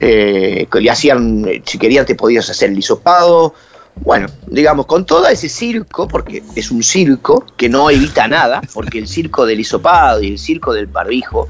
eh, 0.00 0.66
que 0.70 0.80
le 0.80 0.90
hacían, 0.90 1.46
eh, 1.48 1.62
si 1.64 1.78
querían 1.78 2.04
te 2.06 2.14
podías 2.14 2.48
hacer 2.50 2.70
el 2.70 2.78
hisopado. 2.78 3.54
Bueno, 3.96 4.28
digamos, 4.46 4.86
con 4.86 5.04
todo 5.06 5.26
ese 5.26 5.48
circo, 5.48 6.06
porque 6.06 6.42
es 6.54 6.70
un 6.70 6.82
circo 6.82 7.44
que 7.56 7.68
no 7.68 7.90
evita 7.90 8.28
nada, 8.28 8.60
porque 8.72 8.98
el 8.98 9.08
circo 9.08 9.44
del 9.44 9.58
hisopado 9.60 10.22
y 10.22 10.28
el 10.28 10.38
circo 10.38 10.72
del 10.72 10.86
barbijo 10.86 11.48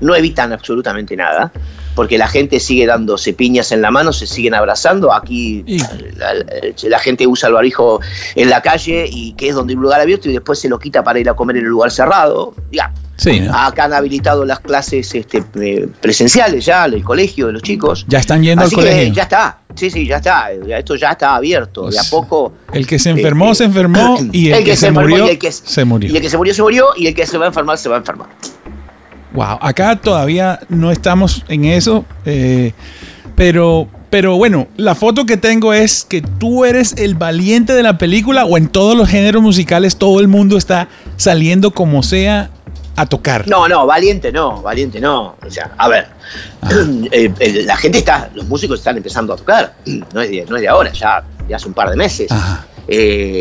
no 0.00 0.14
evitan 0.14 0.52
absolutamente 0.52 1.14
nada, 1.16 1.52
porque 1.94 2.18
la 2.18 2.28
gente 2.28 2.60
sigue 2.60 2.86
dándose 2.86 3.32
piñas 3.32 3.72
en 3.72 3.82
la 3.82 3.90
mano, 3.90 4.12
se 4.12 4.26
siguen 4.26 4.54
abrazando. 4.54 5.12
Aquí 5.12 5.64
la, 6.84 6.98
gente 6.98 7.26
usa 7.26 7.48
el 7.48 7.54
barbijo 7.54 8.00
en 8.34 8.50
la 8.50 8.62
calle 8.62 9.06
y 9.10 9.32
que 9.32 9.48
es 9.48 9.54
donde 9.54 9.72
hay 9.72 9.76
un 9.76 9.82
lugar 9.82 10.00
abierto 10.00 10.28
y 10.28 10.32
después 10.32 10.58
se 10.58 10.68
lo 10.68 10.78
quita 10.78 11.02
para 11.04 11.18
ir 11.18 11.28
a 11.28 11.34
comer 11.34 11.56
en 11.56 11.64
el 11.64 11.70
lugar 11.70 11.90
cerrado. 11.90 12.54
Ya, 12.70 12.92
Sí, 13.22 13.40
¿no? 13.40 13.54
Acá 13.54 13.84
han 13.84 13.92
habilitado 13.92 14.44
las 14.44 14.60
clases 14.60 15.14
este, 15.14 15.44
eh, 15.60 15.86
presenciales 16.00 16.64
ya, 16.64 16.86
el 16.86 17.04
colegio 17.04 17.46
de 17.46 17.52
los 17.52 17.62
chicos. 17.62 18.04
Ya 18.08 18.18
están 18.18 18.42
yendo 18.42 18.64
Así 18.64 18.74
al 18.74 18.82
que 18.82 18.90
colegio. 18.90 19.14
ya 19.14 19.22
está, 19.22 19.58
sí, 19.76 19.90
sí, 19.90 20.06
ya 20.06 20.16
está. 20.16 20.50
Esto 20.50 20.96
ya 20.96 21.10
está 21.12 21.36
abierto. 21.36 21.88
De 21.88 21.98
a 21.98 22.02
poco. 22.10 22.52
El 22.72 22.86
que 22.86 22.98
se 22.98 23.10
enfermó, 23.10 23.52
eh, 23.52 23.54
se 23.54 23.64
enfermó 23.64 24.18
y 24.32 24.50
el, 24.50 24.64
que, 24.64 24.76
se, 24.76 24.88
enfermó 24.88 25.08
murió, 25.08 25.26
y 25.26 25.30
el 25.30 25.38
que- 25.38 25.52
se 25.52 25.84
murió. 25.84 26.12
Y 26.12 26.16
el 26.16 26.22
que 26.22 26.30
se 26.30 26.36
murió, 26.36 26.54
se 26.54 26.62
murió. 26.62 26.86
Y 26.96 27.06
el 27.06 27.14
que 27.14 27.26
se 27.26 27.38
va 27.38 27.44
a 27.44 27.48
enfermar, 27.48 27.78
se 27.78 27.88
va 27.88 27.96
a 27.96 27.98
enfermar. 27.98 28.28
Wow, 29.34 29.58
acá 29.62 29.96
todavía 29.96 30.60
no 30.68 30.90
estamos 30.90 31.44
en 31.48 31.64
eso, 31.64 32.04
eh, 32.26 32.72
pero, 33.34 33.88
pero 34.10 34.36
bueno, 34.36 34.68
la 34.76 34.94
foto 34.94 35.24
que 35.24 35.38
tengo 35.38 35.72
es 35.72 36.04
que 36.04 36.20
tú 36.20 36.66
eres 36.66 36.94
el 36.98 37.14
valiente 37.14 37.72
de 37.72 37.82
la 37.82 37.96
película 37.96 38.44
o 38.44 38.58
en 38.58 38.68
todos 38.68 38.94
los 38.94 39.08
géneros 39.08 39.42
musicales 39.42 39.96
todo 39.96 40.20
el 40.20 40.28
mundo 40.28 40.58
está 40.58 40.88
saliendo 41.16 41.70
como 41.70 42.02
sea 42.02 42.50
a 42.94 43.06
tocar. 43.06 43.48
No, 43.48 43.68
no, 43.68 43.86
valiente 43.86 44.30
no, 44.32 44.60
valiente 44.60 45.00
no. 45.00 45.36
O 45.42 45.50
sea, 45.50 45.72
a 45.78 45.88
ver, 45.88 46.08
eh, 47.10 47.32
eh, 47.40 47.62
la 47.64 47.76
gente 47.78 47.96
está, 47.96 48.28
los 48.34 48.46
músicos 48.46 48.80
están 48.80 48.98
empezando 48.98 49.32
a 49.32 49.36
tocar. 49.36 49.74
No 50.12 50.20
es 50.20 50.30
de, 50.30 50.44
no 50.46 50.56
es 50.56 50.62
de 50.62 50.68
ahora, 50.68 50.92
ya, 50.92 51.24
ya 51.48 51.56
hace 51.56 51.68
un 51.68 51.74
par 51.74 51.88
de 51.88 51.96
meses. 51.96 52.30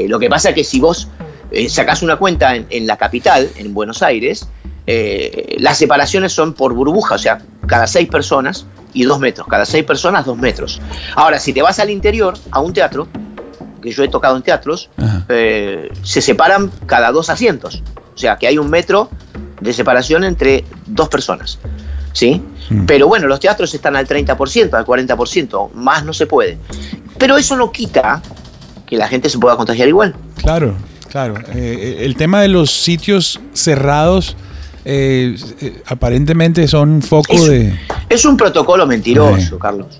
Lo 0.07 0.19
que 0.19 0.29
pasa 0.29 0.49
es 0.49 0.55
que 0.55 0.63
si 0.63 0.79
vos 0.79 1.09
sacás 1.67 2.01
una 2.01 2.15
cuenta 2.15 2.55
en, 2.55 2.65
en 2.69 2.87
la 2.87 2.95
capital, 2.95 3.49
en 3.57 3.73
Buenos 3.73 4.01
Aires, 4.01 4.47
eh, 4.87 5.55
las 5.59 5.77
separaciones 5.77 6.33
son 6.33 6.53
por 6.53 6.73
burbuja, 6.73 7.15
o 7.15 7.19
sea, 7.19 7.39
cada 7.67 7.87
seis 7.87 8.09
personas 8.09 8.65
y 8.93 9.03
dos 9.03 9.19
metros, 9.19 9.47
cada 9.47 9.65
seis 9.65 9.83
personas, 9.83 10.25
dos 10.25 10.37
metros. 10.37 10.81
Ahora, 11.15 11.39
si 11.39 11.53
te 11.53 11.61
vas 11.61 11.79
al 11.79 11.89
interior, 11.89 12.37
a 12.51 12.59
un 12.59 12.73
teatro, 12.73 13.07
que 13.81 13.91
yo 13.91 14.03
he 14.03 14.07
tocado 14.07 14.35
en 14.37 14.43
teatros, 14.43 14.89
eh, 15.29 15.89
se 16.03 16.21
separan 16.21 16.71
cada 16.85 17.11
dos 17.11 17.29
asientos. 17.29 17.83
O 18.13 18.17
sea, 18.17 18.37
que 18.37 18.47
hay 18.47 18.57
un 18.57 18.69
metro 18.69 19.09
de 19.59 19.73
separación 19.73 20.23
entre 20.23 20.63
dos 20.85 21.09
personas. 21.09 21.59
¿Sí? 22.13 22.41
Mm. 22.69 22.85
Pero 22.85 23.07
bueno, 23.07 23.27
los 23.27 23.39
teatros 23.39 23.73
están 23.73 23.95
al 23.95 24.07
30%, 24.07 24.73
al 24.73 24.85
40%, 24.85 25.71
más 25.73 26.03
no 26.03 26.13
se 26.13 26.27
puede. 26.27 26.57
Pero 27.17 27.37
eso 27.37 27.55
no 27.55 27.71
quita 27.71 28.21
que 28.85 28.97
la 28.97 29.07
gente 29.07 29.29
se 29.29 29.39
pueda 29.39 29.55
contagiar 29.55 29.87
igual. 29.87 30.13
Claro, 30.35 30.75
claro. 31.09 31.35
Eh, 31.53 31.99
el 32.01 32.15
tema 32.17 32.41
de 32.41 32.49
los 32.49 32.71
sitios 32.71 33.39
cerrados 33.53 34.35
eh, 34.85 35.35
eh, 35.61 35.81
aparentemente 35.87 36.67
son 36.67 37.01
foco 37.01 37.33
Es- 37.33 37.45
de... 37.47 37.79
Es 38.09 38.25
un 38.25 38.35
protocolo 38.35 38.85
mentiroso, 38.85 39.39
Sí. 39.39 39.55
Carlos. 39.59 39.99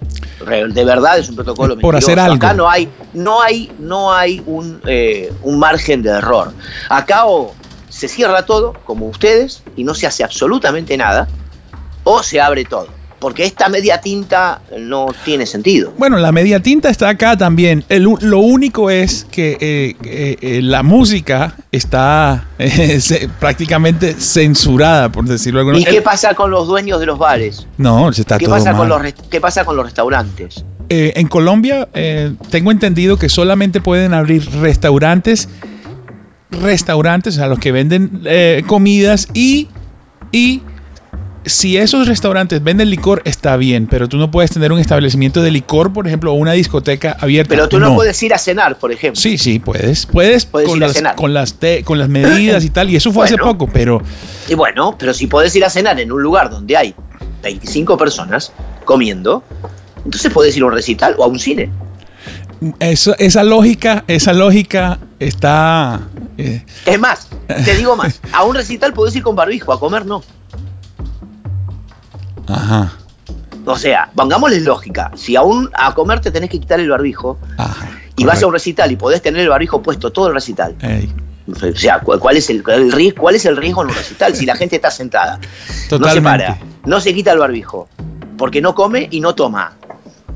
De 0.74 0.84
verdad 0.84 1.18
es 1.20 1.30
un 1.30 1.36
protocolo 1.36 1.76
Por 1.80 1.94
mentiroso. 1.94 2.08
hacer 2.08 2.20
algo. 2.20 2.36
Acá 2.36 2.54
no 2.54 2.70
hay, 2.70 2.90
no 3.14 3.42
hay, 3.42 3.72
no 3.80 4.12
hay 4.14 4.42
un, 4.46 4.82
eh, 4.88 5.32
un 5.44 5.60
margen 5.60 6.02
de 6.02 6.10
error. 6.10 6.52
Acá 6.90 7.26
o 7.28 7.54
se 7.90 8.08
cierra 8.08 8.46
todo, 8.46 8.74
como 8.86 9.08
ustedes, 9.08 9.64
y 9.76 9.84
no 9.84 9.94
se 9.94 10.08
hace 10.08 10.24
absolutamente 10.24 10.98
nada, 10.98 11.28
o 12.04 12.24
se 12.24 12.42
abre 12.42 12.66
todo. 12.66 12.88
Porque 13.22 13.46
esta 13.46 13.70
media 13.70 14.02
tinta 14.02 14.62
no 14.78 15.06
tiene 15.24 15.46
sentido. 15.46 15.94
Bueno, 15.98 16.18
la 16.18 16.32
media 16.32 16.60
tinta 16.60 16.90
está 16.90 17.08
acá 17.08 17.38
también. 17.38 17.86
El 17.88 18.02
lo 18.20 18.40
único 18.40 18.90
es 18.90 19.26
que 19.32 19.58
eh, 19.62 19.96
eh, 20.04 20.38
eh, 20.42 20.60
la 20.64 20.82
música 20.84 21.56
está 21.72 22.48
eh, 22.58 23.00
se- 23.00 23.30
prácticamente 23.40 24.16
censurada, 24.16 25.12
por 25.12 25.26
decirlo 25.26 25.60
de 25.60 25.62
alguna 25.62 25.78
¿Y 25.80 25.84
qué 25.84 25.90
manera. 25.92 26.04
pasa 26.04 26.34
con 26.34 26.50
los 26.50 26.68
dueños 26.68 27.00
de 27.00 27.06
los 27.06 27.20
bares? 27.20 27.68
No, 27.78 28.12
se 28.12 28.22
está 28.22 28.40
¿Qué 28.40 28.46
todo 28.46 28.56
pasa, 28.56 28.72
con 28.74 28.90
mal. 28.90 29.04
los, 29.04 29.14
¿Qué 29.30 29.40
pasa 29.40 29.64
con 29.66 29.76
los 29.76 29.86
restaurantes? 29.86 30.66
En 30.90 31.28
Colombia 31.28 31.88
tengo 32.50 32.70
entendido 32.72 33.18
que 33.18 33.30
solamente 33.30 33.80
pueden 33.80 34.14
abrir 34.14 34.44
restaurantes, 34.60 35.48
restaurantes, 36.50 37.36
o 37.36 37.38
sea, 37.38 37.48
los 37.48 37.60
que 37.60 37.72
venden 37.72 38.24
comidas 38.68 39.28
y 39.34 39.70
Y 40.34 40.62
si 41.46 41.78
esos 41.78 42.08
restaurantes 42.08 42.64
venden 42.64 42.90
licor, 42.90 43.22
está 43.26 43.58
bien, 43.58 43.88
pero 43.88 44.08
tú 44.08 44.18
no 44.18 44.30
puedes 44.30 44.52
tener 44.52 44.72
un 44.72 44.80
establecimiento 44.80 45.42
de 45.42 45.50
licor, 45.52 45.92
por 45.92 46.08
ejemplo, 46.08 46.32
o 46.32 46.36
una 46.36 46.52
discoteca 46.52 47.18
abierta. 47.20 47.50
Pero 47.50 47.68
tú 47.68 47.80
no, 47.80 47.96
puedes 47.96 48.22
ir 48.22 48.34
a 48.34 48.38
cenar, 48.38 48.78
por 48.78 48.92
ejemplo. 48.92 49.20
Sí, 49.20 49.38
sí, 49.38 49.58
puedes. 49.60 50.06
Puedes, 50.06 50.46
Puedes 50.46 50.70
con, 50.70 50.78
ir 50.78 50.84
a 50.84 50.88
las, 50.88 50.96
cenar. 50.98 51.16
con, 51.16 51.34
las 51.34 51.54
te- 51.56 51.84
con 51.84 51.98
las 51.98 52.10
medidas 52.10 52.64
y 52.64 52.70
tal, 52.70 52.90
y 52.90 52.96
eso 52.96 53.12
fue 53.12 53.26
hace 53.26 53.38
poco, 53.38 53.68
pero 53.72 54.02
Y 54.48 54.54
bueno, 54.54 54.96
pero 55.00 55.14
si 55.14 55.28
podés 55.28 55.56
ir 55.56 55.66
a 55.66 55.70
cenar 55.70 56.00
en 56.00 56.12
un 56.12 56.22
lugar 56.22 56.50
donde 56.50 56.78
hay 56.78 56.94
25 57.44 57.98
personas 57.98 58.52
comiendo, 58.86 59.44
entonces 60.06 60.32
podés 60.32 60.56
ir 60.58 60.64
a 60.64 60.68
un 60.68 60.74
recital 60.74 61.16
o 61.18 61.24
a 61.24 61.28
un 61.28 61.40
cine. 61.40 61.72
eso, 62.80 63.16
esa 63.18 63.44
lógica, 63.44 64.04
esa 64.08 64.34
lógica 64.34 65.00
está... 65.20 66.02
eh, 66.38 66.64
Es 66.86 67.00
más, 67.00 67.28
te 67.66 67.76
digo 67.76 67.96
más, 67.96 68.20
a 68.32 68.44
un 68.44 68.56
recital 68.56 68.94
podés 68.94 69.16
ir 69.16 69.24
con 69.24 69.36
barbijo, 69.36 69.74
a 69.74 69.80
comer 69.80 70.06
no. 70.06 70.24
Ajá, 72.48 72.92
O 73.66 73.76
sea, 73.78 74.10
pongámosle 74.16 74.60
lógica, 74.62 75.12
si 75.16 75.36
aún 75.36 75.70
a 75.74 75.94
comer 75.94 76.20
te 76.20 76.32
tenés 76.32 76.50
que 76.50 76.60
quitar 76.60 76.80
el 76.80 76.90
barbijo 76.90 77.38
ajá. 77.58 77.90
y 78.18 78.26
vas 78.26 78.42
a 78.42 78.48
un 78.48 78.54
recital 78.54 78.92
y 78.92 78.96
podés 78.96 79.22
tener 79.22 79.42
el 79.42 79.50
barbijo 79.50 79.82
puesto 79.82 80.12
todo 80.12 80.28
el 80.28 80.34
recital, 80.34 80.76
Ey, 80.82 81.12
o 81.48 81.76
sea, 81.78 82.00
¿cuál, 82.00 82.38
es 82.38 82.50
el, 82.50 82.58
el 82.68 82.92
ri- 82.92 83.14
cuál 83.16 83.36
es 83.36 83.46
el 83.46 83.58
riesgo 83.58 83.82
en 83.84 83.90
un 83.90 83.96
recital 83.96 84.36
si 84.36 84.46
la 84.46 84.56
gente 84.56 84.76
está 84.78 84.90
sentada? 84.92 85.40
No 85.92 86.08
se 86.10 86.22
para, 86.22 86.58
no 86.86 87.00
se 87.02 87.14
quita 87.14 87.32
el 87.34 87.40
barbijo, 87.40 87.88
porque 88.38 88.62
no 88.62 88.74
come 88.76 89.08
y 89.12 89.20
no 89.20 89.36
toma. 89.36 89.74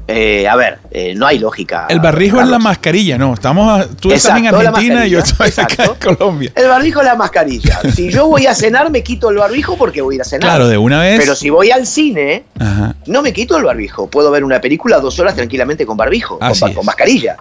Eh, 0.07 0.47
a 0.47 0.55
ver, 0.55 0.77
eh, 0.91 1.15
no 1.15 1.25
hay 1.25 1.39
lógica. 1.39 1.87
El 1.89 1.99
barrijo 1.99 2.39
es 2.39 2.47
la 2.47 2.59
mascarilla, 2.59 3.17
¿no? 3.17 3.33
Estamos 3.33 3.67
a- 3.81 3.87
tú 3.87 4.11
estás 4.11 4.37
en 4.37 4.45
Argentina 4.47 5.07
y 5.07 5.09
yo 5.09 5.19
estoy 5.19 5.49
acá 5.57 5.83
en. 5.85 6.15
Colombia. 6.15 6.51
El 6.55 6.67
barbijo 6.67 6.99
es 6.99 7.05
la 7.07 7.15
mascarilla. 7.15 7.79
Si 7.91 8.11
yo 8.11 8.27
voy 8.27 8.45
a 8.45 8.53
cenar, 8.53 8.91
me 8.91 9.01
quito 9.01 9.31
el 9.31 9.37
barbijo 9.37 9.77
porque 9.77 10.01
voy 10.01 10.13
a 10.13 10.17
ir 10.17 10.21
a 10.21 10.25
cenar. 10.25 10.41
Claro, 10.49 10.67
de 10.67 10.77
una 10.77 11.01
vez. 11.01 11.19
Pero 11.19 11.33
si 11.35 11.49
voy 11.49 11.71
al 11.71 11.87
cine, 11.87 12.43
Ajá. 12.59 12.95
no 13.07 13.23
me 13.23 13.33
quito 13.33 13.57
el 13.57 13.63
barbijo. 13.63 14.07
Puedo 14.07 14.29
ver 14.29 14.43
una 14.43 14.61
película 14.61 14.99
dos 14.99 15.17
horas 15.19 15.33
tranquilamente 15.35 15.87
con 15.87 15.97
barbijo, 15.97 16.37
con, 16.37 16.85
mascarilla. 16.85 17.37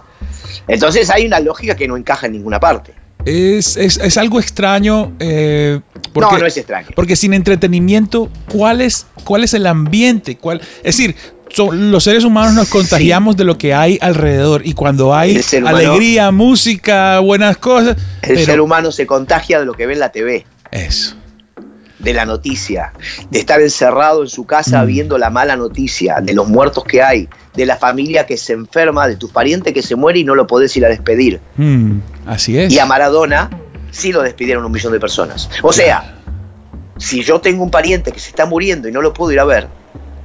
Entonces 0.67 1.09
hay 1.11 1.27
una 1.27 1.39
lógica 1.39 1.75
que 1.75 1.87
no 1.87 1.97
encaja 1.97 2.25
en 2.25 2.31
ninguna 2.33 2.59
parte. 2.59 2.93
Es, 3.25 3.77
es- 3.77 3.97
es 3.97 4.17
algo 4.17 4.39
extraño. 4.39 5.13
eh, 5.19 5.79
porque, 6.13 6.31
no, 6.35 6.39
no 6.39 6.45
es 6.45 6.57
extraño. 6.57 6.87
Porque 6.95 7.15
sin 7.15 7.33
entretenimiento, 7.33 8.29
¿cuál 8.51 8.81
es, 8.81 9.05
cuál 9.23 9.43
es 9.43 9.53
el 9.53 9.67
ambiente? 9.67 10.37
¿Cuál, 10.37 10.61
es 10.77 10.97
decir, 10.97 11.15
so- 11.55 11.71
los 11.71 12.03
seres 12.03 12.23
humanos 12.23 12.53
nos 12.53 12.69
contagiamos 12.69 13.35
de 13.37 13.43
lo 13.45 13.57
que 13.57 13.73
hay 13.73 13.97
alrededor. 14.01 14.61
Y 14.65 14.73
cuando 14.73 15.15
hay 15.15 15.41
humano- 15.57 15.77
alegría, 15.77 16.31
música, 16.31 17.19
buenas 17.19 17.57
cosas. 17.57 17.97
El 18.21 18.35
pero- 18.35 18.45
ser 18.45 18.61
humano 18.61 18.91
se 18.91 19.07
contagia 19.07 19.59
de 19.59 19.65
lo 19.65 19.73
que 19.73 19.85
ve 19.85 19.93
en 19.93 19.99
la 19.99 20.09
TV. 20.11 20.45
Eso. 20.71 21.15
de 21.97 22.13
la 22.13 22.25
noticia, 22.25 22.93
de 23.31 23.39
estar 23.39 23.59
encerrado 23.61 24.21
en 24.21 24.29
su 24.29 24.45
casa 24.45 24.83
Mm. 24.83 24.87
viendo 24.87 25.17
la 25.17 25.31
mala 25.31 25.55
noticia, 25.55 26.17
de 26.21 26.35
los 26.35 26.47
muertos 26.47 26.83
que 26.83 27.01
hay, 27.01 27.27
de 27.55 27.65
la 27.65 27.77
familia 27.77 28.27
que 28.27 28.37
se 28.37 28.53
enferma, 28.53 29.07
de 29.07 29.15
tu 29.15 29.29
pariente 29.29 29.73
que 29.73 29.81
se 29.81 29.95
muere 29.95 30.19
y 30.19 30.23
no 30.23 30.35
lo 30.35 30.45
podés 30.45 30.75
ir 30.77 30.85
a 30.85 30.89
despedir. 30.89 31.39
Mm, 31.55 31.99
así 32.27 32.59
es. 32.59 32.71
Y 32.71 32.77
a 32.77 32.85
Maradona 32.85 33.49
sí 33.89 34.11
lo 34.11 34.21
despidieron 34.21 34.63
un 34.65 34.71
millón 34.71 34.93
de 34.93 34.99
personas. 34.99 35.49
O 35.63 35.73
sea, 35.73 36.15
si 36.97 37.23
yo 37.23 37.39
tengo 37.41 37.63
un 37.63 37.71
pariente 37.71 38.11
que 38.11 38.19
se 38.19 38.29
está 38.29 38.45
muriendo 38.45 38.87
y 38.87 38.91
no 38.91 39.01
lo 39.01 39.11
puedo 39.11 39.31
ir 39.31 39.39
a 39.39 39.45
ver, 39.45 39.67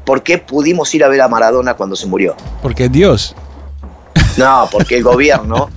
¿por 0.04 0.23
qué 0.23 0.38
pudimos 0.38 0.95
ir 0.95 1.04
a 1.04 1.09
ver 1.09 1.21
a 1.21 1.28
Maradona 1.28 1.75
cuando 1.75 1.97
se 1.97 2.07
murió? 2.07 2.37
Porque 2.62 2.85
es 2.87 2.92
Dios. 2.92 3.35
No, 4.37 4.69
porque 4.71 4.97
el 4.97 5.02
gobierno 5.02 5.71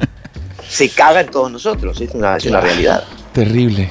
se 0.68 0.89
caga 0.89 1.22
en 1.22 1.30
todos 1.32 1.51
nosotros, 1.51 2.00
es 2.01 2.12
una, 2.13 2.38
es 2.38 2.46
una 2.46 2.62
realidad. 2.62 3.03
Terrible. 3.34 3.89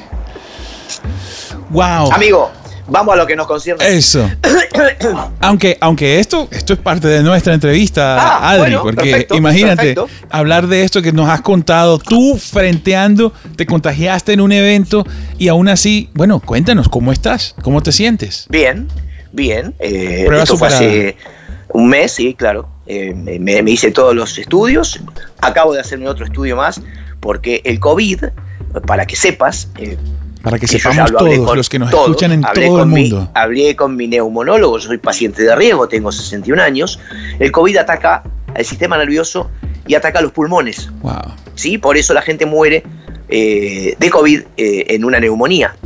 Wow. 1.71 2.13
Amigo, 2.13 2.51
vamos 2.89 3.15
a 3.15 3.17
lo 3.17 3.27
que 3.27 3.35
nos 3.37 3.47
concierne. 3.47 3.87
Eso. 3.89 4.29
Aunque, 5.41 5.77
aunque 5.81 6.21
esto, 6.21 6.49
esto 6.51 6.73
es 6.75 6.79
parte 6.79 7.09
de 7.09 7.23
nuestra 7.23 7.53
entrevista, 7.55 8.17
Ah, 8.19 8.51
Adri, 8.51 8.61
bueno, 8.61 8.83
porque 8.83 9.11
perfecto, 9.11 9.35
imagínate 9.37 9.95
perfecto. 9.95 10.09
hablar 10.31 10.69
de 10.69 10.85
esto 10.85 11.03
que 11.03 11.13
nos 11.13 11.29
has 11.29 11.41
contado, 11.41 11.99
tú 11.99 12.37
frenteando, 12.39 13.33
te 13.57 13.67
contagiaste 13.67 14.33
en 14.33 14.41
un 14.41 14.53
evento 14.53 15.05
y 15.39 15.49
aún 15.49 15.69
así, 15.69 16.09
bueno, 16.15 16.41
cuéntanos, 16.41 16.89
¿cómo 16.89 17.13
estás? 17.13 17.55
¿Cómo 17.63 17.83
te 17.83 17.91
sientes? 17.93 18.47
Bien, 18.49 18.89
bien. 19.33 19.75
Eh, 19.79 20.29
esto 20.33 20.57
fue 20.57 20.69
hace 20.69 21.17
un 21.73 21.89
mes, 21.89 22.13
sí, 22.13 22.35
claro. 22.35 22.69
Eh, 22.87 23.15
me, 23.15 23.63
me 23.63 23.71
hice 23.71 23.91
todos 23.91 24.15
los 24.15 24.37
estudios. 24.39 25.01
Acabo 25.41 25.73
de 25.73 25.81
hacerme 25.81 26.09
otro 26.09 26.25
estudio 26.25 26.57
más 26.57 26.81
porque 27.21 27.61
el 27.65 27.79
COVID, 27.81 28.25
para 28.87 29.07
que 29.07 29.17
sepas, 29.17 29.69
eh, 29.79 29.97
Para 30.43 30.59
que 30.59 30.67
sepamos 30.67 31.11
lo 31.13 31.19
todos 31.19 31.39
con 31.47 31.57
los 31.57 31.69
que 31.69 31.79
nos 31.79 31.91
todos, 31.91 32.09
escuchan 32.09 32.33
en 32.33 32.41
todo 32.43 32.53
el 32.61 32.69
con 32.71 32.93
mi- 32.93 33.03
mundo. 33.11 33.31
hablé 33.35 33.77
con 33.77 33.95
mi 33.97 34.09
neumonólogo, 34.09 34.79
yo 34.79 34.89
soy 34.89 34.99
paciente 34.99 35.43
de 35.43 35.55
riesgo, 35.55 35.87
tengo 35.89 36.11
61 36.11 36.61
años. 36.61 36.99
El 37.39 37.53
COVID 37.53 37.77
ataca 37.77 38.25
al 38.55 38.65
sistema 38.65 38.99
nervioso 38.99 39.51
y 39.87 39.95
ataca 39.95 40.19
a 40.19 40.23
los 40.23 40.33
pulmones. 40.33 40.91
Wow. 41.03 41.13
¿sí? 41.55 41.79
Por 41.79 41.97
eso 41.97 42.13
la 42.13 42.23
gente 42.23 42.45
muere 42.45 42.83
eh, 43.29 43.95
de 43.99 44.11
COVID 44.11 44.41
eh, 44.57 44.87
en 44.89 45.05
una 45.05 45.21
neumonía. 45.21 45.77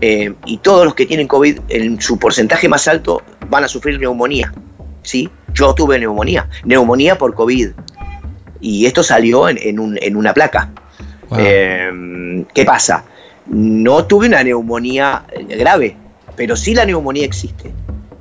Eh, 0.00 0.32
y 0.46 0.58
todos 0.58 0.84
los 0.84 0.94
que 0.94 1.04
tienen 1.06 1.28
COVID, 1.28 1.60
en 1.68 2.00
su 2.00 2.18
porcentaje 2.18 2.68
más 2.68 2.88
alto, 2.88 3.22
van 3.48 3.64
a 3.64 3.68
sufrir 3.68 3.98
neumonía. 4.00 4.52
¿sí? 5.02 5.28
Yo 5.54 5.74
tuve 5.74 5.98
neumonía, 5.98 6.48
neumonía 6.64 7.16
por 7.18 7.34
COVID. 7.34 7.70
Y 8.60 8.86
esto 8.86 9.02
salió 9.02 9.48
en, 9.48 9.58
en 9.62 9.78
un- 9.78 9.98
en 10.00 10.16
una 10.16 10.32
placa. 10.34 10.70
Wow. 11.28 11.38
Eh, 11.40 12.44
¿Qué 12.54 12.64
pasa? 12.64 13.04
No 13.46 14.04
tuve 14.04 14.26
una 14.28 14.42
neumonía 14.44 15.24
eh, 15.32 15.44
grave, 15.56 15.96
pero 16.36 16.56
sí 16.56 16.74
la 16.74 16.84
neumonía 16.84 17.24
existe. 17.24 17.70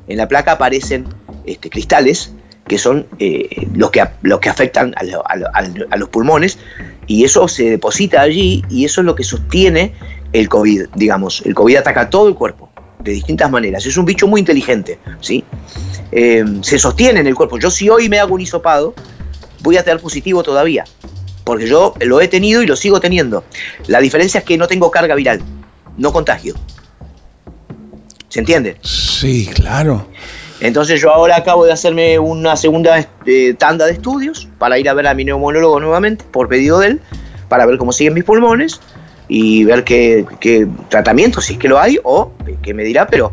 En 0.08 0.18
la 0.18 0.28
placa 0.28 0.54
aparecen 0.54 1.06
este, 1.46 1.70
cristales 1.70 2.34
que 2.68 2.78
son 2.78 3.08
eh, 3.20 3.68
los, 3.76 3.92
que, 3.92 4.04
los 4.22 4.40
que 4.40 4.50
afectan 4.50 4.94
a, 4.96 5.04
lo- 5.04 5.28
a 5.28 5.36
lo- 5.36 5.48
a 5.56 5.62
lo- 5.64 5.88
a 5.92 5.98
los 5.98 6.10
pulmones 6.10 6.58
y 7.08 7.24
eso 7.24 7.48
se 7.48 7.70
deposita 7.70 8.22
allí 8.22 8.64
y 8.70 8.86
eso 8.86 9.02
es 9.02 9.06
lo 9.06 9.16
que 9.16 9.24
sostiene 9.24 9.94
el 10.34 10.50
COVID, 10.50 10.88
digamos. 10.96 11.42
El 11.46 11.56
COVID 11.56 11.78
ataca 11.78 12.10
todo 12.10 12.28
el 12.28 12.36
cuerpo 12.36 12.70
de 13.00 13.12
distintas 13.12 13.50
maneras. 13.50 13.86
Es 13.86 13.98
un 13.98 14.06
bicho 14.06 14.28
muy 14.28 14.40
inteligente, 14.42 15.00
¿sí? 15.22 15.44
Eh, 16.12 16.44
se 16.62 16.78
sostiene 16.78 17.22
en 17.22 17.28
el 17.28 17.36
cuerpo. 17.36 17.58
Yo 17.58 17.72
si 17.72 17.90
hoy 17.90 18.10
me 18.10 18.20
hago 18.20 18.34
un 18.34 18.42
hisopado, 18.42 18.94
voy 19.62 19.78
a 19.78 19.84
tener 19.84 20.00
positivo 20.00 20.44
todavía, 20.44 20.84
porque 21.44 21.68
yo 21.68 21.94
lo 22.02 22.22
he 22.22 22.28
tenido 22.28 22.62
y 22.62 22.68
lo 22.68 22.76
sigo 22.76 23.00
teniendo. 23.00 23.44
La 23.88 24.00
diferencia 24.00 24.40
es 24.40 24.44
que 24.44 24.58
no 24.58 24.68
tengo 24.68 24.92
carga 24.92 25.16
viral, 25.16 25.42
no 25.98 26.12
contagio. 26.12 26.56
¿Se 28.28 28.40
entiende? 28.40 28.78
Sí, 28.84 29.50
claro. 29.54 30.08
Entonces 30.60 31.02
yo 31.02 31.12
ahora 31.12 31.38
acabo 31.38 31.66
de 31.66 31.72
hacerme 31.72 32.20
una 32.20 32.58
segunda 32.58 33.08
eh, 33.26 33.56
tanda 33.58 33.86
de 33.86 33.94
estudios 33.94 34.50
para 34.58 34.78
ir 34.78 34.90
a 34.90 34.94
ver 34.94 35.08
a 35.08 35.14
mi 35.14 35.24
neumonólogo 35.24 35.80
nuevamente, 35.80 36.26
por 36.30 36.50
pedido 36.50 36.80
de 36.80 36.88
él, 36.88 37.02
para 37.48 37.66
ver 37.66 37.78
cómo 37.78 37.94
siguen 37.94 38.14
mis 38.14 38.26
pulmones 38.26 38.82
y 39.30 39.64
ver 39.64 39.84
qué, 39.86 40.26
qué 40.42 40.68
tratamiento, 40.90 41.40
si 41.40 41.54
es 41.54 41.60
que 41.60 41.68
lo 41.70 41.80
hay, 41.80 41.98
o 42.04 42.34
qué 42.62 42.74
me 42.74 42.84
dirá, 42.84 43.08
pero 43.08 43.32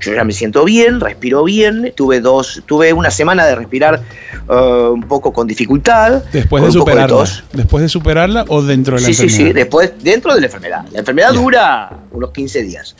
yo 0.00 0.14
ya 0.14 0.22
me 0.22 0.32
siento 0.32 0.64
bien, 0.64 1.00
respiro 1.00 1.42
bien, 1.42 1.92
tuve 1.96 2.20
dos, 2.20 2.62
tuve 2.66 2.92
una 2.92 3.10
semana 3.10 3.44
de 3.46 3.56
respirar 3.56 4.00
eh, 4.48 4.54
un 4.92 5.02
poco 5.02 5.32
con 5.32 5.48
dificultad. 5.48 6.22
Después 6.32 6.62
de 6.62 6.70
superarla. 6.70 7.08
tos. 7.08 7.42
Después 7.52 7.82
de 7.82 7.88
superarla 7.88 8.44
o 8.46 8.62
dentro 8.62 8.94
de 8.94 9.00
la 9.00 9.06
Sí, 9.08 9.14
sí, 9.14 9.22
enfermedad. 9.24 9.48
sí, 9.48 9.52
después, 9.54 9.92
dentro 10.00 10.34
de 10.34 10.40
la 10.40 10.46
enfermedad. 10.46 10.84
La 10.92 11.00
enfermedad 11.00 11.32
dura 11.32 11.90
unos 12.12 12.30
15 12.30 12.62
días, 12.62 12.94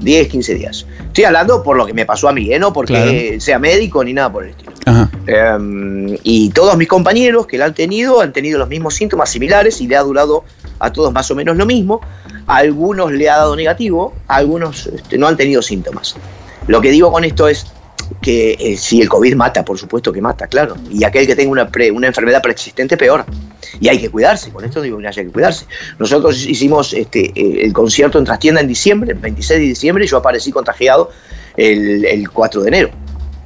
10, 0.00 0.28
15 0.28 0.54
días. 0.54 0.86
Estoy 1.06 1.24
hablando 1.24 1.60
por 1.64 1.76
lo 1.76 1.86
que 1.86 1.92
me 1.92 2.06
pasó 2.06 2.28
a 2.28 2.32
mí, 2.32 2.52
¿eh? 2.52 2.58
no 2.60 2.72
porque 2.72 2.92
Claro. 2.92 3.40
sea 3.40 3.58
médico 3.58 4.04
ni 4.04 4.12
nada 4.12 4.30
por 4.30 4.44
el 4.44 4.50
estilo. 4.50 4.74
Ajá. 4.86 5.10
Eh, 5.26 6.18
y 6.22 6.50
todos 6.50 6.76
mis 6.76 6.86
compañeros 6.86 7.48
que 7.48 7.58
la 7.58 7.64
han 7.64 7.74
tenido 7.74 8.20
han 8.20 8.32
tenido 8.32 8.60
los 8.60 8.68
mismos 8.68 8.94
síntomas 8.94 9.28
similares 9.28 9.80
y 9.80 9.88
le 9.88 9.96
ha 9.96 10.02
durado 10.02 10.44
a 10.78 10.92
todos 10.92 11.12
más 11.12 11.30
o 11.30 11.34
menos 11.34 11.56
lo 11.56 11.66
mismo. 11.66 12.00
A 12.46 12.56
algunos 12.58 13.12
le 13.12 13.28
ha 13.30 13.36
dado 13.36 13.56
negativo, 13.56 14.14
a 14.28 14.36
algunos 14.36 14.86
este, 14.86 15.16
no 15.18 15.26
han 15.26 15.36
tenido 15.36 15.62
síntomas. 15.62 16.14
Lo 16.66 16.80
que 16.80 16.90
digo 16.90 17.10
con 17.12 17.24
esto 17.24 17.48
es 17.48 17.66
que 18.20 18.56
eh, 18.60 18.76
si 18.76 19.00
el 19.00 19.08
COVID 19.08 19.34
mata, 19.34 19.64
por 19.64 19.78
supuesto 19.78 20.12
que 20.12 20.20
mata, 20.20 20.46
claro. 20.46 20.76
Y 20.90 21.04
aquel 21.04 21.26
que 21.26 21.34
tenga 21.34 21.50
una, 21.50 21.68
pre- 21.68 21.90
una 21.90 22.06
enfermedad 22.06 22.42
preexistente, 22.42 22.96
peor. 22.96 23.24
Y 23.80 23.88
hay 23.88 23.98
que 23.98 24.10
cuidarse, 24.10 24.50
con 24.50 24.64
esto 24.64 24.82
digo 24.82 24.98
que 24.98 25.06
hay 25.08 25.14
que 25.14 25.28
cuidarse. 25.28 25.64
Nosotros 25.98 26.44
hicimos 26.46 26.92
este, 26.92 27.32
eh, 27.34 27.64
el 27.64 27.72
concierto 27.72 28.18
en 28.18 28.24
Trastienda 28.24 28.60
en 28.60 28.68
diciembre, 28.68 29.12
el 29.12 29.18
26 29.18 29.58
de 29.60 29.66
diciembre, 29.66 30.04
y 30.04 30.08
yo 30.08 30.18
aparecí 30.18 30.52
contagiado 30.52 31.10
el, 31.56 32.04
el 32.04 32.28
4 32.30 32.62
de 32.62 32.68
enero. 32.68 32.90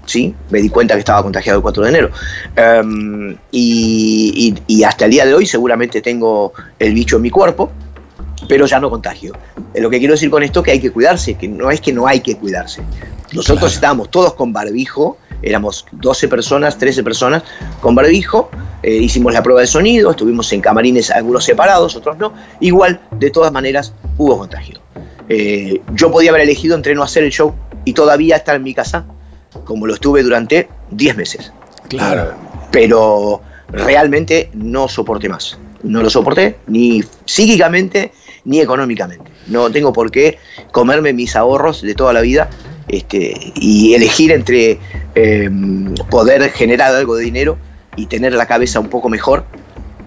¿Sí? 0.08 0.34
Me 0.50 0.60
di 0.60 0.68
cuenta 0.68 0.94
que 0.94 1.00
estaba 1.00 1.22
contagiado 1.22 1.58
el 1.58 1.62
4 1.62 1.82
de 1.84 1.88
enero. 1.90 2.10
Em, 2.56 3.36
y, 3.52 4.54
y- 4.66 4.78
y 4.78 4.82
hasta 4.84 5.04
el 5.04 5.10
día 5.12 5.24
de 5.26 5.34
hoy 5.34 5.46
seguramente 5.46 6.00
tengo 6.02 6.52
el 6.78 6.92
bicho 6.94 7.16
en 7.16 7.22
mi 7.22 7.30
cuerpo, 7.30 7.70
pero 8.48 8.66
ya 8.66 8.80
no 8.80 8.90
contagio. 8.90 9.34
Eh, 9.74 9.80
Lo 9.80 9.90
que 9.90 9.98
quiero 9.98 10.14
decir 10.14 10.30
con 10.30 10.42
esto 10.42 10.60
es 10.60 10.64
que 10.64 10.70
hay 10.72 10.80
que 10.80 10.90
cuidarse, 10.90 11.34
que 11.34 11.46
no 11.48 11.70
es 11.70 11.80
que 11.80 11.92
no 11.92 12.06
hay 12.06 12.20
que 12.20 12.36
cuidarse. 12.36 12.82
Nosotros 13.32 13.58
Claro. 13.58 13.74
estábamos 13.74 14.10
todos 14.10 14.34
con 14.34 14.52
barbijo, 14.52 15.18
éramos 15.42 15.84
12 15.92 16.26
personas, 16.28 16.78
13 16.78 17.02
personas 17.02 17.42
con 17.80 17.94
barbijo, 17.94 18.50
eh, 18.82 18.94
hicimos 18.94 19.32
la 19.34 19.42
prueba 19.42 19.60
de 19.60 19.66
sonido, 19.66 20.10
estuvimos 20.10 20.52
en 20.52 20.60
camarines, 20.60 21.10
algunos 21.10 21.44
separados, 21.44 21.94
otros 21.96 22.16
no. 22.18 22.32
Igual, 22.60 23.00
de 23.18 23.30
todas 23.30 23.52
maneras, 23.52 23.92
hubo 24.16 24.38
contagio. 24.38 24.80
Eh, 25.28 25.82
yo 25.94 26.10
podía 26.10 26.30
haber 26.30 26.42
elegido 26.42 26.74
entre 26.74 26.94
no 26.94 27.02
hacer 27.02 27.22
el 27.22 27.30
show 27.30 27.54
y 27.84 27.92
todavía 27.92 28.36
estar 28.36 28.56
en 28.56 28.62
mi 28.62 28.72
casa, 28.72 29.04
como 29.64 29.86
lo 29.86 29.94
estuve 29.94 30.22
durante 30.22 30.68
10 30.90 31.16
meses. 31.16 31.52
Claro. 31.88 32.34
Pero 32.70 33.40
realmente 33.70 34.50
no 34.54 34.88
soporté 34.88 35.28
más. 35.28 35.58
No 35.82 36.02
lo 36.02 36.10
soporté, 36.10 36.58
ni 36.66 37.02
psíquicamente 37.24 38.12
ni 38.44 38.60
económicamente. 38.60 39.30
No 39.46 39.70
tengo 39.70 39.92
por 39.92 40.10
qué 40.10 40.38
comerme 40.72 41.12
mis 41.12 41.36
ahorros 41.36 41.82
de 41.82 41.94
toda 41.94 42.12
la 42.12 42.20
vida 42.20 42.48
este, 42.88 43.52
y 43.54 43.94
elegir 43.94 44.32
entre 44.32 44.78
eh, 45.14 45.50
poder 46.10 46.50
generar 46.50 46.94
algo 46.94 47.16
de 47.16 47.24
dinero 47.24 47.58
y 47.96 48.06
tener 48.06 48.32
la 48.32 48.46
cabeza 48.46 48.80
un 48.80 48.88
poco 48.88 49.08
mejor 49.08 49.44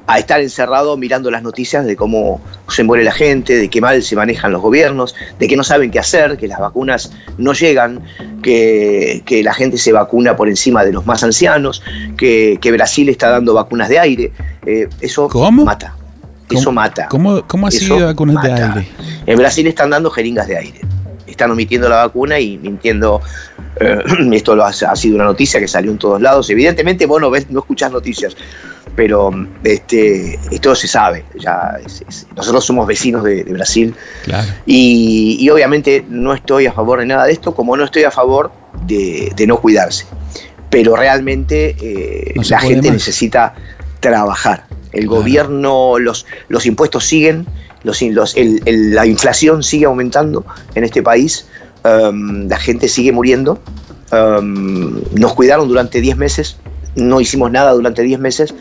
a 0.07 0.19
estar 0.19 0.41
encerrado 0.41 0.97
mirando 0.97 1.31
las 1.31 1.43
noticias 1.43 1.85
de 1.85 1.95
cómo 1.95 2.41
se 2.67 2.83
muere 2.83 3.03
la 3.03 3.11
gente, 3.13 3.55
de 3.57 3.69
qué 3.69 3.79
mal 3.81 4.01
se 4.03 4.15
manejan 4.15 4.51
los 4.51 4.61
gobiernos, 4.61 5.15
de 5.39 5.47
que 5.47 5.55
no 5.55 5.63
saben 5.63 5.91
qué 5.91 5.99
hacer, 5.99 6.37
que 6.37 6.47
las 6.47 6.59
vacunas 6.59 7.11
no 7.37 7.53
llegan, 7.53 8.01
que, 8.41 9.21
que 9.25 9.43
la 9.43 9.53
gente 9.53 9.77
se 9.77 9.91
vacuna 9.91 10.35
por 10.35 10.49
encima 10.49 10.83
de 10.83 10.91
los 10.91 11.05
más 11.05 11.23
ancianos, 11.23 11.81
que, 12.17 12.57
que 12.61 12.71
Brasil 12.71 13.09
está 13.09 13.29
dando 13.29 13.53
vacunas 13.53 13.89
de 13.89 13.99
aire. 13.99 14.31
Eh, 14.65 14.87
eso 14.99 15.27
¿Cómo? 15.29 15.63
mata. 15.65 15.95
Eso 16.49 16.65
¿Cómo- 16.65 16.71
mata. 16.75 17.07
cómo- 17.09 17.47
cómo 17.47 17.67
así 17.67 17.85
Eso 17.85 17.99
vacunas 17.99 18.43
de 18.43 18.51
aire? 18.51 18.87
En 19.25 19.37
Brasil 19.37 19.65
están 19.67 19.89
dando 19.91 20.09
jeringas 20.09 20.47
de 20.47 20.57
aire. 20.57 20.81
Están 21.27 21.49
omitiendo 21.51 21.87
la 21.87 21.97
vacuna 21.97 22.39
y 22.39 22.57
mintiendo. 22.57 23.21
eh, 23.79 23.99
esto 24.33 24.55
lo 24.55 24.65
ha, 24.65 24.69
ha 24.69 24.95
sido 24.97 25.15
una 25.15 25.23
noticia 25.25 25.59
que 25.61 25.67
salió 25.67 25.91
en 25.91 25.97
todos 25.97 26.21
lados. 26.21 26.49
Evidentemente 26.49 27.05
vos 27.05 27.21
no 27.21 27.29
ves, 27.29 27.49
no 27.49 27.59
escuchás 27.61 27.89
noticias, 27.91 28.35
pero 28.95 29.31
este, 29.63 30.39
esto 30.51 30.75
se 30.75 30.87
sabe. 30.87 31.23
Ya 31.39 31.77
es- 31.85 32.03
es- 32.07 32.27
nosotros 32.35 32.65
somos 32.65 32.85
vecinos 32.87 33.23
de, 33.23 33.43
de 33.43 33.53
Brasil 33.53 33.95
Claro. 34.23 34.47
y, 34.65 35.37
y 35.39 35.49
obviamente 35.49 36.05
no 36.09 36.33
estoy 36.33 36.65
a 36.67 36.73
favor 36.73 36.99
de 36.99 37.05
nada 37.05 37.25
de 37.25 37.33
esto, 37.33 37.53
como 37.55 37.75
no 37.77 37.83
estoy 37.85 38.03
a 38.03 38.11
favor 38.11 38.51
de, 38.85 39.31
de 39.35 39.47
no 39.47 39.57
cuidarse. 39.57 40.05
Pero 40.69 40.95
realmente 40.95 41.75
eh, 41.81 42.33
No 42.35 42.43
la 42.49 42.59
gente 42.59 42.87
más. 42.87 42.93
necesita 42.93 43.53
trabajar. 43.99 44.65
El 44.91 45.05
Claro. 45.07 45.17
gobierno, 45.21 45.99
los, 45.99 46.25
los 46.49 46.65
impuestos 46.65 47.05
siguen, 47.05 47.45
los, 47.83 48.01
in- 48.01 48.13
los- 48.15 48.35
el- 48.35 48.61
el- 48.65 48.93
la 48.95 49.05
inflación 49.05 49.63
sigue 49.63 49.85
aumentando 49.85 50.45
en 50.75 50.83
este 50.83 51.01
país, 51.01 51.47
um, 51.83 52.47
la 52.47 52.57
gente 52.57 52.87
sigue 52.87 53.11
muriendo. 53.11 53.59
um, 54.13 54.99
nos 55.17 55.33
cuidaron 55.33 55.69
durante 55.69 56.01
10 56.01 56.17
meses, 56.17 56.57
no 56.95 57.21
hicimos 57.21 57.51
nada 57.51 57.71
durante 57.71 58.01
10 58.01 58.19
meses. 58.19 58.53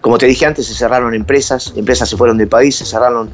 Como 0.00 0.18
te 0.18 0.26
dije 0.26 0.46
antes, 0.46 0.66
se 0.66 0.74
cerraron 0.74 1.14
empresas, 1.14 1.72
empresas 1.76 2.08
se 2.08 2.16
fueron 2.16 2.38
del 2.38 2.48
país, 2.48 2.76
se 2.76 2.84
cerraron 2.84 3.30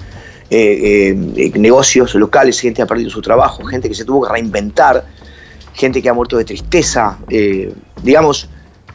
eh, 0.50 1.14
eh, 1.36 1.52
negocios 1.58 2.14
locales, 2.14 2.60
gente 2.60 2.82
ha 2.82 2.86
perdido 2.86 3.10
su 3.10 3.20
trabajo, 3.22 3.64
gente 3.64 3.88
que 3.88 3.94
se 3.94 4.04
tuvo 4.04 4.26
que 4.26 4.32
reinventar, 4.32 5.04
gente 5.74 6.00
que 6.02 6.08
ha 6.08 6.14
muerto 6.14 6.36
de 6.36 6.44
tristeza. 6.44 7.18
eh, 7.28 7.72
digamos, 8.02 8.48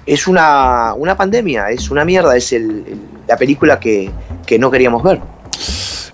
es 0.05 0.27
una, 0.27 0.93
una 0.95 1.15
pandemia, 1.15 1.69
es 1.69 1.89
una 1.91 2.05
mierda, 2.05 2.35
es 2.35 2.51
el- 2.53 2.63
el- 2.87 2.99
la 3.27 3.37
película 3.37 3.79
que, 3.79 4.09
que 4.45 4.57
no 4.57 4.71
queríamos 4.71 5.03
ver. 5.03 5.19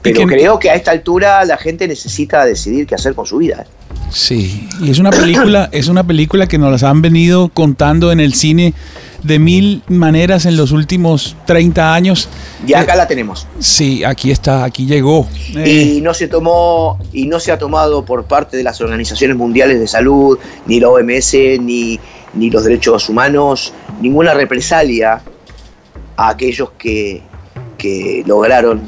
Pero 0.01 0.19
que- 0.21 0.27
creo 0.27 0.59
que 0.59 0.69
a 0.69 0.75
esta 0.75 0.91
altura 0.91 1.43
la 1.45 1.57
gente 1.57 1.87
necesita 1.87 2.45
decidir 2.45 2.85
qué 2.87 2.95
hacer 2.95 3.15
con 3.15 3.25
su 3.25 3.37
vida. 3.37 3.63
¿eh? 3.63 3.95
Sí, 4.11 4.69
y 4.81 4.91
es 4.91 4.99
una 4.99 5.09
película, 5.11 5.69
es 5.71 5.87
una 5.87 6.03
película 6.05 6.47
que 6.47 6.57
nos 6.57 6.71
las 6.71 6.83
han 6.83 7.01
venido 7.01 7.49
contando 7.49 8.11
en 8.11 8.19
el 8.19 8.33
cine 8.33 8.73
de 9.25 9.39
mil 9.39 9.83
maneras 9.87 10.45
en 10.45 10.57
los 10.57 10.71
últimos 10.71 11.35
30 11.45 11.93
años. 11.93 12.29
Y 12.65 12.73
acá 12.73 12.93
Eh, 12.93 12.97
la 12.97 13.07
tenemos. 13.07 13.47
Sí, 13.59 14.03
aquí 14.03 14.31
está, 14.31 14.63
aquí 14.63 14.85
llegó. 14.85 15.27
Eh, 15.55 15.95
y 15.97 16.01
no 16.01 16.13
se 16.13 16.27
tomó 16.27 16.99
y 17.13 17.27
no 17.27 17.39
se 17.39 17.51
ha 17.51 17.57
tomado 17.57 18.05
por 18.05 18.25
parte 18.25 18.57
de 18.57 18.63
las 18.63 18.81
organizaciones 18.81 19.37
mundiales 19.37 19.79
de 19.79 19.87
salud 19.87 20.37
ni 20.65 20.79
la 20.79 20.89
OMS 20.89 21.33
ni, 21.59 21.99
ni 22.33 22.49
los 22.49 22.63
derechos 22.63 23.09
humanos 23.09 23.73
ninguna 24.01 24.33
represalia 24.33 25.21
a 26.17 26.29
aquellos 26.29 26.71
que, 26.77 27.21
que 27.77 28.23
lograron 28.25 28.81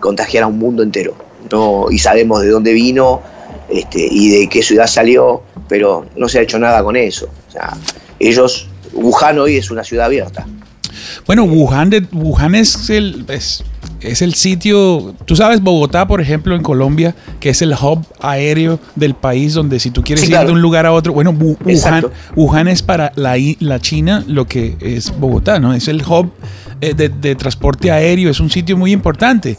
contagiar 0.00 0.44
a 0.44 0.46
un 0.46 0.58
mundo 0.58 0.82
entero 0.82 1.14
no 1.50 1.86
y 1.90 1.98
sabemos 1.98 2.42
de 2.42 2.48
dónde 2.48 2.72
vino 2.72 3.20
este, 3.68 4.06
y 4.10 4.30
de 4.30 4.48
qué 4.48 4.62
ciudad 4.62 4.86
salió 4.86 5.42
pero 5.68 6.06
no 6.16 6.28
se 6.28 6.38
ha 6.38 6.42
hecho 6.42 6.58
nada 6.58 6.82
con 6.82 6.96
eso 6.96 7.28
o 7.48 7.52
sea, 7.52 7.76
ellos 8.18 8.68
Wuhan 8.92 9.38
hoy 9.38 9.56
es 9.56 9.70
una 9.70 9.84
ciudad 9.84 10.06
abierta 10.06 10.46
Bueno, 11.26 11.44
Wuhan, 11.44 11.90
de, 11.90 12.04
Wuhan 12.12 12.54
es, 12.54 12.90
el, 12.90 13.24
es, 13.28 13.62
es 14.00 14.22
el 14.22 14.34
sitio, 14.34 15.14
tú 15.24 15.36
sabes, 15.36 15.60
Bogotá, 15.62 16.06
por 16.06 16.20
ejemplo, 16.20 16.54
en 16.56 16.62
Colombia, 16.62 17.14
que 17.38 17.50
es 17.50 17.62
el 17.62 17.72
hub 17.74 18.04
aéreo 18.20 18.80
del 18.96 19.14
país 19.14 19.54
donde 19.54 19.78
si 19.80 19.90
tú 19.90 20.02
quieres 20.02 20.22
Sí, 20.24 20.26
ir 20.30 20.32
claro. 20.32 20.48
de 20.48 20.52
un 20.54 20.62
lugar 20.62 20.86
a 20.86 20.92
otro, 20.92 21.12
bueno, 21.12 21.32
Wu- 21.32 21.56
Wuhan, 22.36 22.68
es 22.68 22.82
para 22.82 23.12
la, 23.16 23.36
la 23.60 23.78
China 23.80 24.24
lo 24.26 24.46
que 24.46 24.76
es 24.80 25.12
Bogotá, 25.18 25.58
¿no? 25.60 25.72
Es 25.74 25.88
el 25.88 26.02
hub 26.02 26.32
eh, 26.80 26.94
de, 26.94 27.08
de 27.08 27.34
transporte 27.34 27.90
aéreo, 27.90 28.30
es 28.30 28.40
un 28.40 28.50
sitio 28.50 28.76
muy 28.76 28.90
importante. 28.92 29.56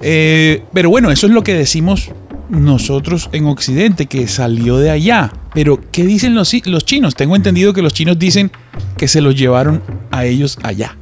Eh, 0.00 0.62
pero 0.72 0.88
bueno, 0.88 1.10
eso 1.10 1.26
es 1.26 1.32
lo 1.32 1.42
que 1.42 1.54
decimos 1.54 2.10
nosotros 2.48 3.28
en 3.32 3.46
Occidente, 3.46 4.06
que 4.06 4.26
salió 4.28 4.78
de 4.78 4.90
allá. 4.90 5.32
Pero, 5.54 5.80
¿qué 5.90 6.04
dicen 6.04 6.34
los, 6.34 6.52
los 6.66 6.84
chinos? 6.84 7.14
Tengo 7.14 7.34
entendido 7.36 7.72
que 7.72 7.82
los 7.82 7.92
chinos 7.92 8.18
dicen 8.18 8.50
que 8.96 9.08
se 9.08 9.20
los 9.20 9.34
llevaron 9.34 9.82
a 10.10 10.24
ellos 10.24 10.58
allá. 10.62 10.96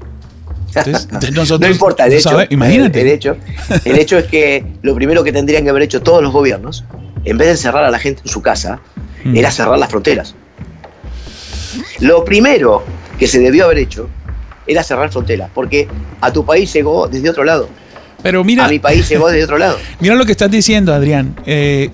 Entonces, 0.68 1.04
entonces 1.12 1.32
nosotros, 1.32 1.68
no 1.68 1.72
importa 1.74 2.06
el 2.06 2.14
hecho. 2.14 2.30
¿sabe? 2.30 2.46
Imagínate. 2.50 3.00
El, 3.00 3.06
el 3.08 3.12
hecho. 3.12 3.36
El 3.84 3.98
hecho 3.98 4.16
es 4.18 4.26
que 4.26 4.64
lo 4.82 4.94
primero 4.94 5.22
que 5.24 5.32
tendrían 5.32 5.64
que 5.64 5.70
haber 5.70 5.82
hecho 5.82 6.00
todos 6.02 6.22
los 6.22 6.32
gobiernos, 6.32 6.84
en 7.24 7.36
vez 7.36 7.48
de 7.48 7.52
encerrar 7.52 7.84
a 7.84 7.90
la 7.90 7.98
gente 7.98 8.22
en 8.24 8.28
su 8.30 8.40
casa, 8.42 8.80
Mm. 9.24 9.36
era 9.36 9.50
cerrar 9.50 9.78
las 9.78 9.90
fronteras. 9.90 10.34
Lo 12.00 12.24
primero 12.24 12.84
que 13.18 13.26
se 13.26 13.38
debió 13.40 13.64
haber 13.64 13.78
hecho 13.78 14.08
era 14.66 14.82
cerrar 14.82 15.10
fronteras, 15.10 15.50
porque 15.54 15.88
a 16.20 16.32
tu 16.32 16.44
país 16.44 16.72
llegó 16.72 17.08
desde 17.08 17.30
otro 17.30 17.44
lado. 17.44 17.68
Pero 18.22 18.44
mira, 18.44 18.66
A 18.66 18.68
mi 18.68 18.78
país 18.78 19.08
llegó 19.08 19.28
desde 19.28 19.44
otro 19.44 19.58
lado. 19.58 19.78
mira 20.00 20.14
lo 20.14 20.24
que 20.24 20.32
estás 20.32 20.50
diciendo, 20.50 20.92
Adrián. 20.92 21.34
Eh, 21.46 21.90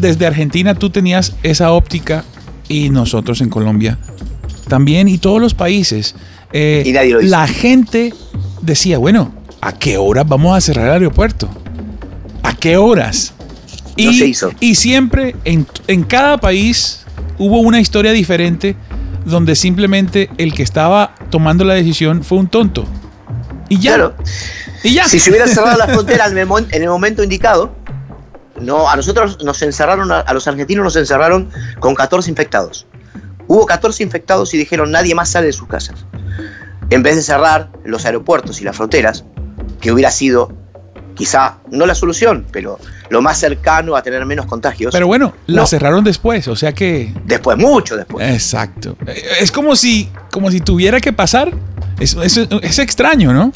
desde 0.00 0.26
Argentina 0.26 0.74
tú 0.74 0.90
tenías 0.90 1.34
esa 1.42 1.72
óptica 1.72 2.24
y 2.68 2.90
nosotros 2.90 3.40
en 3.40 3.48
Colombia 3.50 3.98
también 4.68 5.08
y 5.08 5.18
todos 5.18 5.40
los 5.40 5.54
países. 5.54 6.14
Eh, 6.52 6.82
Y 6.86 6.92
nadie 6.92 7.12
lo 7.12 7.20
hizo. 7.20 7.30
la 7.30 7.46
gente 7.48 8.14
decía, 8.62 8.98
bueno, 8.98 9.32
¿a 9.60 9.72
qué 9.72 9.98
horas 9.98 10.26
vamos 10.28 10.56
a 10.56 10.60
cerrar 10.60 10.86
el 10.86 10.92
aeropuerto? 10.92 11.48
¿A 12.42 12.54
qué 12.54 12.76
horas? 12.76 13.34
Y, 13.96 14.06
No 14.06 14.12
se 14.12 14.26
hizo. 14.26 14.52
y 14.60 14.74
siempre 14.76 15.34
en, 15.44 15.66
en 15.88 16.04
cada 16.04 16.38
país 16.38 17.00
hubo 17.38 17.58
una 17.60 17.80
historia 17.80 18.12
diferente 18.12 18.76
donde 19.24 19.54
simplemente 19.56 20.30
el 20.38 20.54
que 20.54 20.62
estaba 20.62 21.14
tomando 21.30 21.64
la 21.64 21.74
decisión 21.74 22.22
fue 22.24 22.38
un 22.38 22.48
tonto. 22.48 22.86
Y 23.68 23.78
ya. 23.78 23.94
Claro. 23.96 24.14
Y 24.82 24.94
ya. 24.94 25.04
Si 25.08 25.18
se 25.20 25.30
hubiera 25.30 25.46
cerrado 25.46 25.76
la 25.78 25.86
frontera 25.92 26.26
en 26.28 26.38
el, 26.38 26.46
mo- 26.46 26.58
en 26.58 26.82
el 26.82 26.88
momento 26.88 27.22
indicado, 27.22 27.74
no, 28.60 28.88
a 28.88 28.96
nosotros 28.96 29.42
nos 29.44 29.60
encerraron, 29.62 30.10
a, 30.12 30.20
a 30.20 30.34
los 30.34 30.46
argentinos 30.48 30.84
nos 30.84 30.96
encerraron 30.96 31.50
con 31.78 31.94
14 31.94 32.30
infectados. 32.30 32.86
Hubo 33.46 33.66
14 33.66 34.02
infectados 34.02 34.54
y 34.54 34.58
dijeron 34.58 34.90
nadie 34.90 35.14
más 35.14 35.30
sale 35.30 35.46
de 35.46 35.52
sus 35.52 35.66
casas. 35.68 36.04
En 36.90 37.02
vez 37.02 37.16
de 37.16 37.22
cerrar 37.22 37.70
los 37.84 38.04
aeropuertos 38.04 38.60
y 38.60 38.64
las 38.64 38.76
fronteras, 38.76 39.24
que 39.80 39.92
hubiera 39.92 40.10
sido 40.10 40.52
quizá 41.14 41.58
no 41.70 41.84
la 41.86 41.94
solución, 41.94 42.46
pero 42.52 42.78
lo 43.10 43.20
más 43.22 43.38
cercano 43.38 43.96
a 43.96 44.02
tener 44.02 44.24
menos 44.24 44.46
contagios. 44.46 44.92
Pero 44.92 45.06
bueno, 45.06 45.34
la 45.46 45.62
No. 45.62 45.66
cerraron 45.66 46.02
después, 46.04 46.48
o 46.48 46.56
sea 46.56 46.72
que. 46.72 47.12
después, 47.24 47.58
mucho 47.58 47.96
después. 47.96 48.28
Exacto. 48.32 48.96
Eh, 49.06 49.22
Es 49.40 49.50
como 49.52 49.76
si, 49.76 50.08
como 50.30 50.50
si 50.50 50.60
tuviera 50.60 51.00
que 51.00 51.12
pasar. 51.12 51.52
Es, 51.98 52.14
es- 52.14 52.38
es 52.62 52.78
extraño, 52.78 53.32
¿no? 53.32 53.52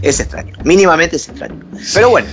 Es 0.00 0.20
extraño, 0.20 0.54
mínimamente 0.64 1.16
es 1.16 1.28
extraño. 1.28 1.60
Pero 1.92 2.10
bueno, 2.10 2.28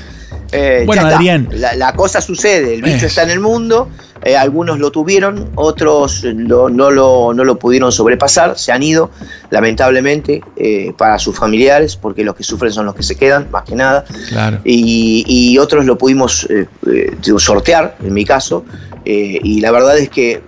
eh, 0.51 0.83
Bueno. 0.85 1.05
Adrián. 1.05 1.47
La, 1.51 1.75
la 1.75 1.93
cosa 1.93 2.21
sucede, 2.21 2.73
el 2.75 2.81
bicho 2.81 2.97
Eso. 2.97 3.05
está 3.07 3.23
en 3.23 3.29
el 3.31 3.39
mundo, 3.39 3.89
eh, 4.23 4.35
algunos 4.37 4.77
lo 4.79 4.91
tuvieron, 4.91 5.49
otros 5.55 6.23
no, 6.35 6.69
lo, 6.69 7.33
no 7.33 7.43
lo 7.43 7.55
pudieron 7.57 7.91
sobrepasar, 7.91 8.57
se 8.57 8.71
han 8.71 8.83
ido, 8.83 9.09
lamentablemente, 9.49 10.41
eh, 10.57 10.93
para 10.97 11.17
sus 11.19 11.37
familiares, 11.37 11.95
porque 11.95 12.23
los 12.23 12.35
que 12.35 12.43
sufren 12.43 12.71
son 12.71 12.85
los 12.85 12.95
que 12.95 13.03
se 13.03 13.15
quedan, 13.15 13.49
más 13.51 13.63
que 13.63 13.75
nada, 13.75 14.03
Claro. 14.29 14.59
y, 14.63 15.23
y 15.27 15.57
otros 15.57 15.85
lo 15.85 15.97
pudimos 15.97 16.47
eh, 16.49 16.67
eh, 16.87 17.15
sortear, 17.37 17.95
en 18.03 18.13
mi 18.13 18.25
caso, 18.25 18.65
eh, 19.05 19.39
y 19.43 19.61
la 19.61 19.71
verdad 19.71 19.97
es 19.97 20.09
que 20.09 20.31
eh, 20.33 20.41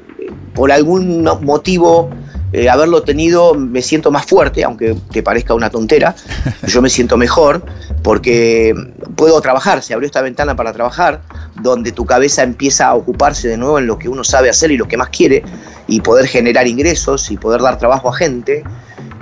por 0.53 0.71
algún 0.71 1.23
motivo 1.41 2.09
eh, 2.53 2.69
haberlo 2.69 3.01
tenido 3.01 3.55
me 3.55 3.81
siento 3.81 4.11
más 4.11 4.27
fuerte, 4.27 4.63
aunque 4.63 4.95
te 5.11 5.23
parezca 5.23 5.55
una 5.55 5.71
tontera, 5.71 6.15
yo 6.67 6.83
me 6.83 6.89
siento 6.89 7.17
mejor 7.17 7.65
porque 8.03 8.75
puedo 9.15 9.41
trabajar, 9.41 9.81
se 9.81 9.95
abrió 9.95 10.05
esta 10.05 10.21
ventana 10.21 10.55
para 10.55 10.71
trabajar, 10.71 11.21
donde 11.61 11.91
tu 11.91 12.05
cabeza 12.05 12.43
empieza 12.43 12.87
a 12.87 12.93
ocuparse 12.93 13.47
de 13.47 13.57
nuevo 13.57 13.79
en 13.79 13.87
lo 13.87 13.97
que 13.97 14.07
uno 14.07 14.23
sabe 14.23 14.51
hacer 14.51 14.71
y 14.71 14.77
lo 14.77 14.87
que 14.87 14.97
más 14.97 15.09
quiere, 15.09 15.43
y 15.87 16.01
poder 16.01 16.27
generar 16.27 16.67
ingresos 16.67 17.31
y 17.31 17.37
poder 17.37 17.61
dar 17.61 17.79
trabajo 17.79 18.09
a 18.09 18.15
gente. 18.15 18.63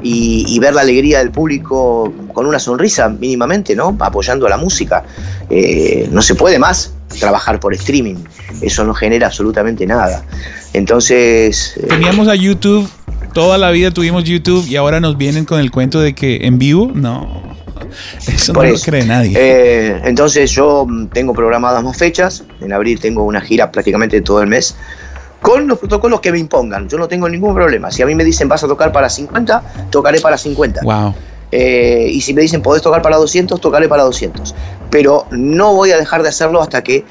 y, 0.03 0.57
ver 0.59 0.73
la 0.73 0.81
alegría 0.81 1.19
del 1.19 1.29
público 1.29 2.11
con 2.33 2.47
una 2.47 2.57
sonrisa 2.57 3.07
mínimamente, 3.07 3.75
¿no? 3.75 3.95
Apoyando 3.99 4.47
a 4.47 4.49
la 4.49 4.57
música. 4.57 5.03
Eh, 5.47 6.09
no 6.11 6.23
se 6.23 6.33
puede 6.33 6.57
más 6.57 6.93
trabajar 7.19 7.59
por 7.59 7.73
streaming. 7.73 8.15
Eso 8.61 8.83
no 8.83 8.95
genera 8.95 9.27
absolutamente 9.27 9.85
nada. 9.85 10.23
Entonces... 10.73 11.77
Eh, 11.77 11.87
Teníamos 11.87 12.27
a 12.27 12.35
YouTube, 12.35 12.89
toda 13.33 13.57
la 13.57 13.71
vida 13.71 13.91
tuvimos 13.91 14.23
YouTube 14.23 14.65
y 14.67 14.75
ahora 14.75 14.99
nos 14.99 15.17
vienen 15.17 15.45
con 15.45 15.59
el 15.59 15.71
cuento 15.71 15.99
de 15.99 16.13
que 16.13 16.45
en 16.45 16.57
vivo, 16.57 16.91
no. 16.93 17.41
Eso 18.27 18.53
no 18.53 18.63
lo 18.63 18.79
cree 18.79 19.05
nadie. 19.05 19.33
Eh, 19.35 20.01
entonces 20.05 20.51
yo 20.51 20.87
tengo 21.13 21.33
programadas 21.33 21.83
más 21.83 21.97
fechas. 21.97 22.43
En 22.61 22.73
abril 22.73 22.99
tengo 22.99 23.23
una 23.23 23.41
gira 23.41 23.71
prácticamente 23.71 24.21
todo 24.21 24.41
el 24.41 24.47
mes 24.47 24.75
con 25.41 25.67
los 25.67 25.79
protocolos 25.79 26.21
que 26.21 26.31
me 26.31 26.39
impongan. 26.39 26.87
Yo 26.87 26.97
no 26.97 27.07
tengo 27.07 27.27
ningún 27.27 27.53
problema. 27.55 27.91
Si 27.91 28.01
a 28.01 28.05
mí 28.05 28.15
me 28.15 28.23
dicen 28.23 28.47
vas 28.47 28.63
a 28.63 28.67
tocar 28.67 28.91
para 28.91 29.09
50, 29.09 29.89
tocaré 29.89 30.19
para 30.21 30.37
50. 30.37 30.81
Wow. 30.83 31.13
Eh, 31.51 32.09
y 32.11 32.21
si 32.21 32.33
me 32.33 32.41
dicen 32.41 32.61
podés 32.61 32.81
tocar 32.81 33.01
para 33.01 33.17
200, 33.17 33.59
tocaré 33.59 33.87
para 33.87 34.03
200. 34.03 34.55
Pero 34.89 35.25
no 35.31 35.73
voy 35.73 35.91
a 35.91 35.97
dejar 35.97 36.23
de 36.23 36.29
hacerlo 36.29 36.61
hasta 36.61 36.83
que 36.83 37.03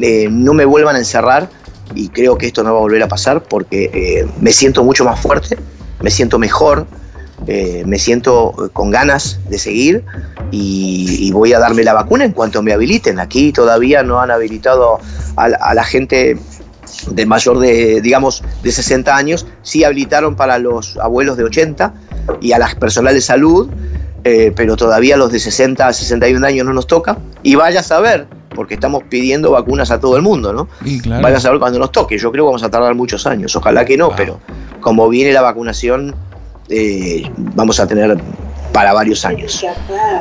eh, 0.00 0.28
no 0.30 0.52
me 0.52 0.64
vuelvan 0.64 0.96
a 0.96 0.98
encerrar. 0.98 1.48
Y 1.94 2.08
creo 2.08 2.36
que 2.36 2.46
esto 2.46 2.62
no 2.62 2.72
va 2.72 2.78
a 2.78 2.82
volver 2.82 3.02
a 3.02 3.08
pasar 3.08 3.42
porque 3.42 3.90
eh, 3.92 4.26
me 4.40 4.52
siento 4.52 4.84
mucho 4.84 5.04
más 5.04 5.20
fuerte, 5.20 5.56
me 6.02 6.10
siento 6.10 6.38
mejor, 6.38 6.86
me 7.46 7.98
siento 7.98 8.70
con 8.72 8.90
ganas 8.90 9.38
de 9.48 9.58
seguir 9.58 10.04
y, 10.50 11.30
voy 11.32 11.52
a 11.54 11.58
darme 11.58 11.82
la 11.84 11.94
vacuna 11.94 12.24
en 12.24 12.32
cuanto 12.32 12.62
me 12.62 12.72
habiliten. 12.72 13.20
Aquí 13.20 13.52
todavía 13.52 14.02
no 14.02 14.20
han 14.20 14.30
habilitado 14.30 14.98
a 15.36 15.72
la 15.72 15.84
gente 15.84 16.36
de 17.10 17.26
mayor 17.26 17.58
de, 17.58 18.00
digamos, 18.00 18.42
de 18.62 18.72
60 18.72 19.14
años, 19.16 19.46
sí 19.62 19.84
habilitaron 19.84 20.36
para 20.36 20.58
los 20.58 20.96
abuelos 20.98 21.36
de 21.36 21.44
80 21.44 21.94
y 22.40 22.52
a 22.52 22.58
las 22.58 22.74
personal 22.74 23.14
de 23.14 23.20
salud, 23.20 23.68
eh, 24.24 24.52
pero 24.54 24.76
todavía 24.76 25.16
los 25.16 25.32
de 25.32 25.40
60 25.40 25.86
a 25.86 25.92
61 25.92 26.46
años 26.46 26.66
no 26.66 26.72
nos 26.72 26.86
toca. 26.86 27.18
Y 27.42 27.54
vaya 27.54 27.80
a 27.80 27.82
saber, 27.82 28.26
porque 28.58 28.74
estamos 28.74 29.04
pidiendo 29.04 29.52
vacunas 29.52 29.92
a 29.92 30.00
todo 30.00 30.16
el 30.16 30.22
mundo, 30.22 30.52
¿no? 30.52 30.68
Vaya 31.22 31.36
a 31.36 31.40
saber 31.40 31.60
cuando 31.60 31.78
nos 31.78 31.92
toque. 31.92 32.18
Yo 32.18 32.32
creo 32.32 32.42
que 32.42 32.46
vamos 32.46 32.64
a 32.64 32.68
tardar 32.68 32.92
muchos 32.96 33.24
años, 33.24 33.54
ojalá 33.54 33.84
que 33.84 33.96
no, 33.96 34.10
pero 34.16 34.40
como 34.80 35.08
viene 35.08 35.32
la 35.32 35.42
vacunación, 35.42 36.16
eh, 36.68 37.22
vamos 37.36 37.78
a 37.78 37.86
tener 37.86 38.18
para 38.72 38.92
varios 38.92 39.24
años. 39.24 39.64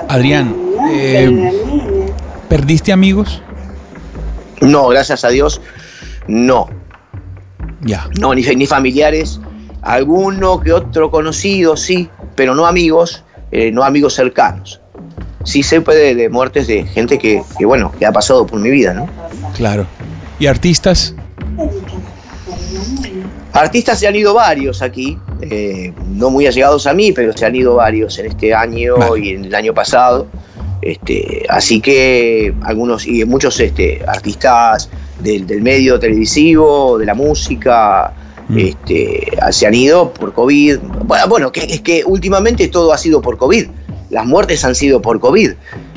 Adrián, 0.08 0.56
eh, 0.92 1.52
¿perdiste 2.48 2.92
amigos? 2.92 3.42
No, 4.62 4.88
gracias 4.90 5.26
a 5.26 5.30
Dios 5.30 5.60
no. 6.28 6.70
Ya. 7.82 8.08
No, 8.20 8.36
ni, 8.36 8.44
ni, 8.44 8.68
familiares. 8.68 9.40
Alguno 9.82 10.60
que 10.60 10.74
otro 10.74 11.10
conocido, 11.10 11.76
sí, 11.76 12.08
pero 12.36 12.54
no 12.54 12.68
amigos, 12.68 13.24
eh, 13.50 13.72
no 13.72 13.84
amigos 13.84 14.14
cercanos. 14.14 14.80
Sí 15.44 15.64
se 15.64 15.82
puede 15.82 16.16
de 16.16 16.30
muertes 16.30 16.68
de 16.68 16.86
gente 16.86 17.18
que, 17.18 17.44
bueno, 17.66 17.92
que 17.98 18.06
ha 18.06 18.12
pasado 18.12 18.46
por 18.46 18.60
mi 18.60 18.70
vida, 18.70 18.94
¿no? 18.94 19.08
Claro. 19.56 19.86
¿Y 20.40 20.48
artistas? 20.48 21.16
Artistas 23.54 24.00
se 24.00 24.08
han 24.08 24.16
ido 24.16 24.34
varios 24.34 24.82
aquí, 24.82 25.18
eh, 25.42 25.92
no 26.10 26.30
muy 26.30 26.46
allegados 26.46 26.86
a 26.86 26.94
mí, 26.94 27.12
pero 27.12 27.36
se 27.36 27.46
han 27.46 27.56
ido 27.56 27.76
varios 27.76 28.20
en 28.20 28.28
este 28.28 28.54
año 28.54 29.18
y 29.18 29.30
en 29.32 29.46
el 29.46 29.56
año 29.56 29.74
pasado. 29.74 30.28
Este, 30.82 31.44
así 31.50 31.82
que 31.82 32.54
algunos 32.62 33.08
y 33.08 33.26
muchos 33.26 33.60
este, 33.60 34.02
artistas 34.08 34.90
del, 35.20 35.46
medio 35.62 36.00
televisivo, 36.00 36.98
de 37.00 37.06
la 37.06 37.16
música, 37.16 38.14
mm. 38.48 38.58
este, 38.58 39.32
se 39.52 39.68
han 39.68 39.74
ido 39.74 40.14
por 40.14 40.34
COVID. 40.34 40.78
Bueno, 41.06 41.28
bueno 41.28 41.52
que, 41.52 41.62
es 41.62 41.82
que 41.82 42.04
últimamente 42.06 42.68
todo 42.68 42.94
ha 42.94 42.98
sido 42.98 43.22
por 43.22 43.38
COVID. 43.38 43.68
Las 44.10 44.26
muertes 44.26 44.64
han 44.64 44.76
sido 44.76 45.02
por 45.02 45.20
COVID. 45.20 45.52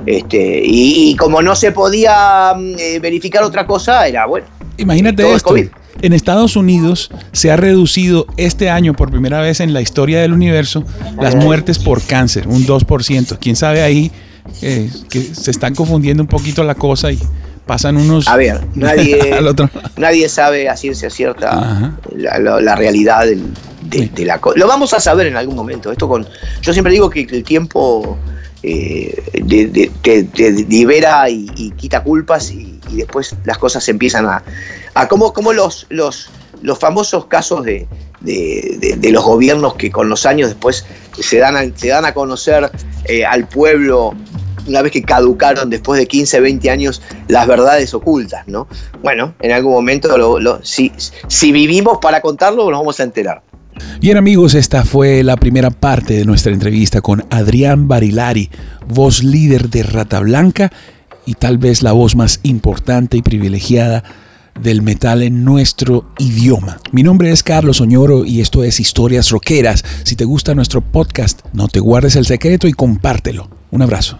Este, 0.07 0.62
y, 0.64 1.16
como 1.16 1.42
no 1.42 1.55
se 1.55 1.73
podía 1.73 2.55
mm, 2.57 2.75
eh, 2.79 2.99
verificar 3.01 3.42
otra 3.42 3.66
cosa, 3.66 4.07
era 4.07 4.27
bueno. 4.27 4.46
Imagínate 4.77 5.31
esto. 5.33 5.55
En 6.03 6.14
Estados 6.14 6.57
Unidos 6.57 7.11
se 7.33 7.51
ha 7.51 7.57
reducido 7.57 8.27
este 8.38 8.70
año 8.70 8.94
por 8.94 9.11
primera 9.11 9.40
vez 9.40 9.61
en 9.61 9.75
la 9.75 9.83
historia 9.83 10.20
del 10.20 10.33
universo 10.33 10.85
las 11.20 11.35
muertes 11.37 11.79
por 11.79 12.03
cáncer, 12.03 12.49
un 12.49 12.66
2%. 12.66 13.37
¿Quién 13.38 13.55
sabe 13.55 13.83
ahí 13.83 14.11
eh, 14.62 14.90
que 15.11 15.20
se 15.20 15.51
están 15.51 15.75
confundiendo 15.75 16.23
un 16.23 16.29
poquito 16.29 16.64
la 16.64 16.75
cosa 16.75 17.12
y 17.12 17.18
pasan 17.70 17.96
unos... 17.98 18.26
A 18.26 18.37
ver, 18.37 18.66
nadie, 18.74 19.40
nadie 19.96 20.28
sabe 20.28 20.68
a 20.68 20.76
ciencia 20.76 21.09
cierta 21.09 21.94
la, 22.16 22.74
realidad 22.74 23.24
de, 23.83 24.24
la 24.24 24.40
cosa. 24.40 24.59
Lo 24.59 24.66
vamos 24.66 24.92
a 24.92 24.98
saber 24.98 25.28
en 25.28 25.37
algún 25.37 25.54
momento. 25.54 25.92
Esto 25.92 26.09
con, 26.09 26.26
yo 26.62 26.72
siempre 26.72 26.92
digo 26.92 27.09
que 27.09 27.20
el 27.20 27.44
tiempo 27.44 28.18
eh, 28.64 29.14
te, 30.02 30.50
libera 30.68 31.30
y, 31.30 31.72
quita 31.76 32.02
culpas 32.02 32.50
y, 32.50 32.80
después 32.90 33.37
las 33.44 33.56
cosas 33.59 33.88
empiezan 33.88 34.26
a... 34.26 34.42
a 34.94 35.06
como, 35.06 35.33
como 35.33 35.52
los, 35.52 35.87
los, 35.90 36.28
los 36.62 36.76
famosos 36.76 37.26
casos 37.26 37.64
de, 37.64 37.87
los 39.12 39.24
gobiernos 39.24 39.74
que 39.74 39.92
con 39.92 40.09
los 40.09 40.26
años 40.26 40.48
después 40.48 40.87
se 41.16 41.38
dan 41.38 41.56
a, 41.56 41.62
se 41.76 41.87
dan 41.87 42.04
a 42.04 42.14
conocer 42.14 42.68
eh, 43.04 43.24
al 43.24 43.46
pueblo 43.46 44.16
una 44.66 44.83
vez 44.83 44.92
que 44.92 45.03
caducaron 45.03 45.70
después 45.70 45.99
de 45.99 46.07
15, 46.07 46.40
20 46.40 46.70
años 46.70 47.03
las 47.29 47.46
verdades 47.46 47.92
ocultas, 47.94 48.46
¿no? 48.46 48.66
Bueno, 49.03 49.35
en 49.40 49.53
algún 49.53 49.73
momento, 49.73 50.09
si, 50.62 50.92
si 51.29 51.53
vivimos 51.53 51.99
para 52.01 52.20
contarlo, 52.20 52.70
nos 52.70 52.81
vamos 52.81 53.01
a 53.01 53.05
enterar. 53.05 53.42
Bien 54.01 54.16
amigos, 54.16 54.55
esta 54.55 54.85
fue 54.85 55.23
la 55.23 55.37
primera 55.37 55.70
parte 55.70 56.14
de 56.14 56.25
nuestra 56.25 56.53
entrevista 56.53 57.01
con 57.01 57.25
Adrián 57.31 57.88
Barilari, 57.88 58.51
voz 58.88 59.23
líder 59.23 59.70
de 59.70 59.83
Rata 59.83 60.20
Blanca 60.20 60.70
y 61.27 61.35
tal 61.35 61.59
vez 61.59 61.83
la 61.83 61.92
voz 61.92 62.16
más 62.16 62.40
importante 62.42 63.16
y 63.16 63.23
privilegiada 63.23 64.03
del 64.61 64.83
metal 64.83 65.23
en 65.23 65.44
nuestro 65.44 66.11
idioma. 66.18 66.79
Mi 66.92 67.03
nombre 67.03 67.31
es 67.31 67.42
Carlos 67.42 67.81
Oñoro 67.81 68.25
y 68.25 68.40
esto 68.40 68.64
es 68.64 68.81
Historias 68.81 69.31
Roqueras. 69.31 69.85
Si 70.05 70.16
te 70.16 70.25
gusta 70.25 70.55
nuestro 70.55 70.81
podcast, 70.81 71.40
no 71.53 71.68
te 71.68 71.81
guardes 71.81 72.16
el 72.16 72.27
secreto 72.27 72.68
y 72.68 72.73
compártelo. 72.73 73.49
Un 73.70 73.83
abrazo. 73.83 74.18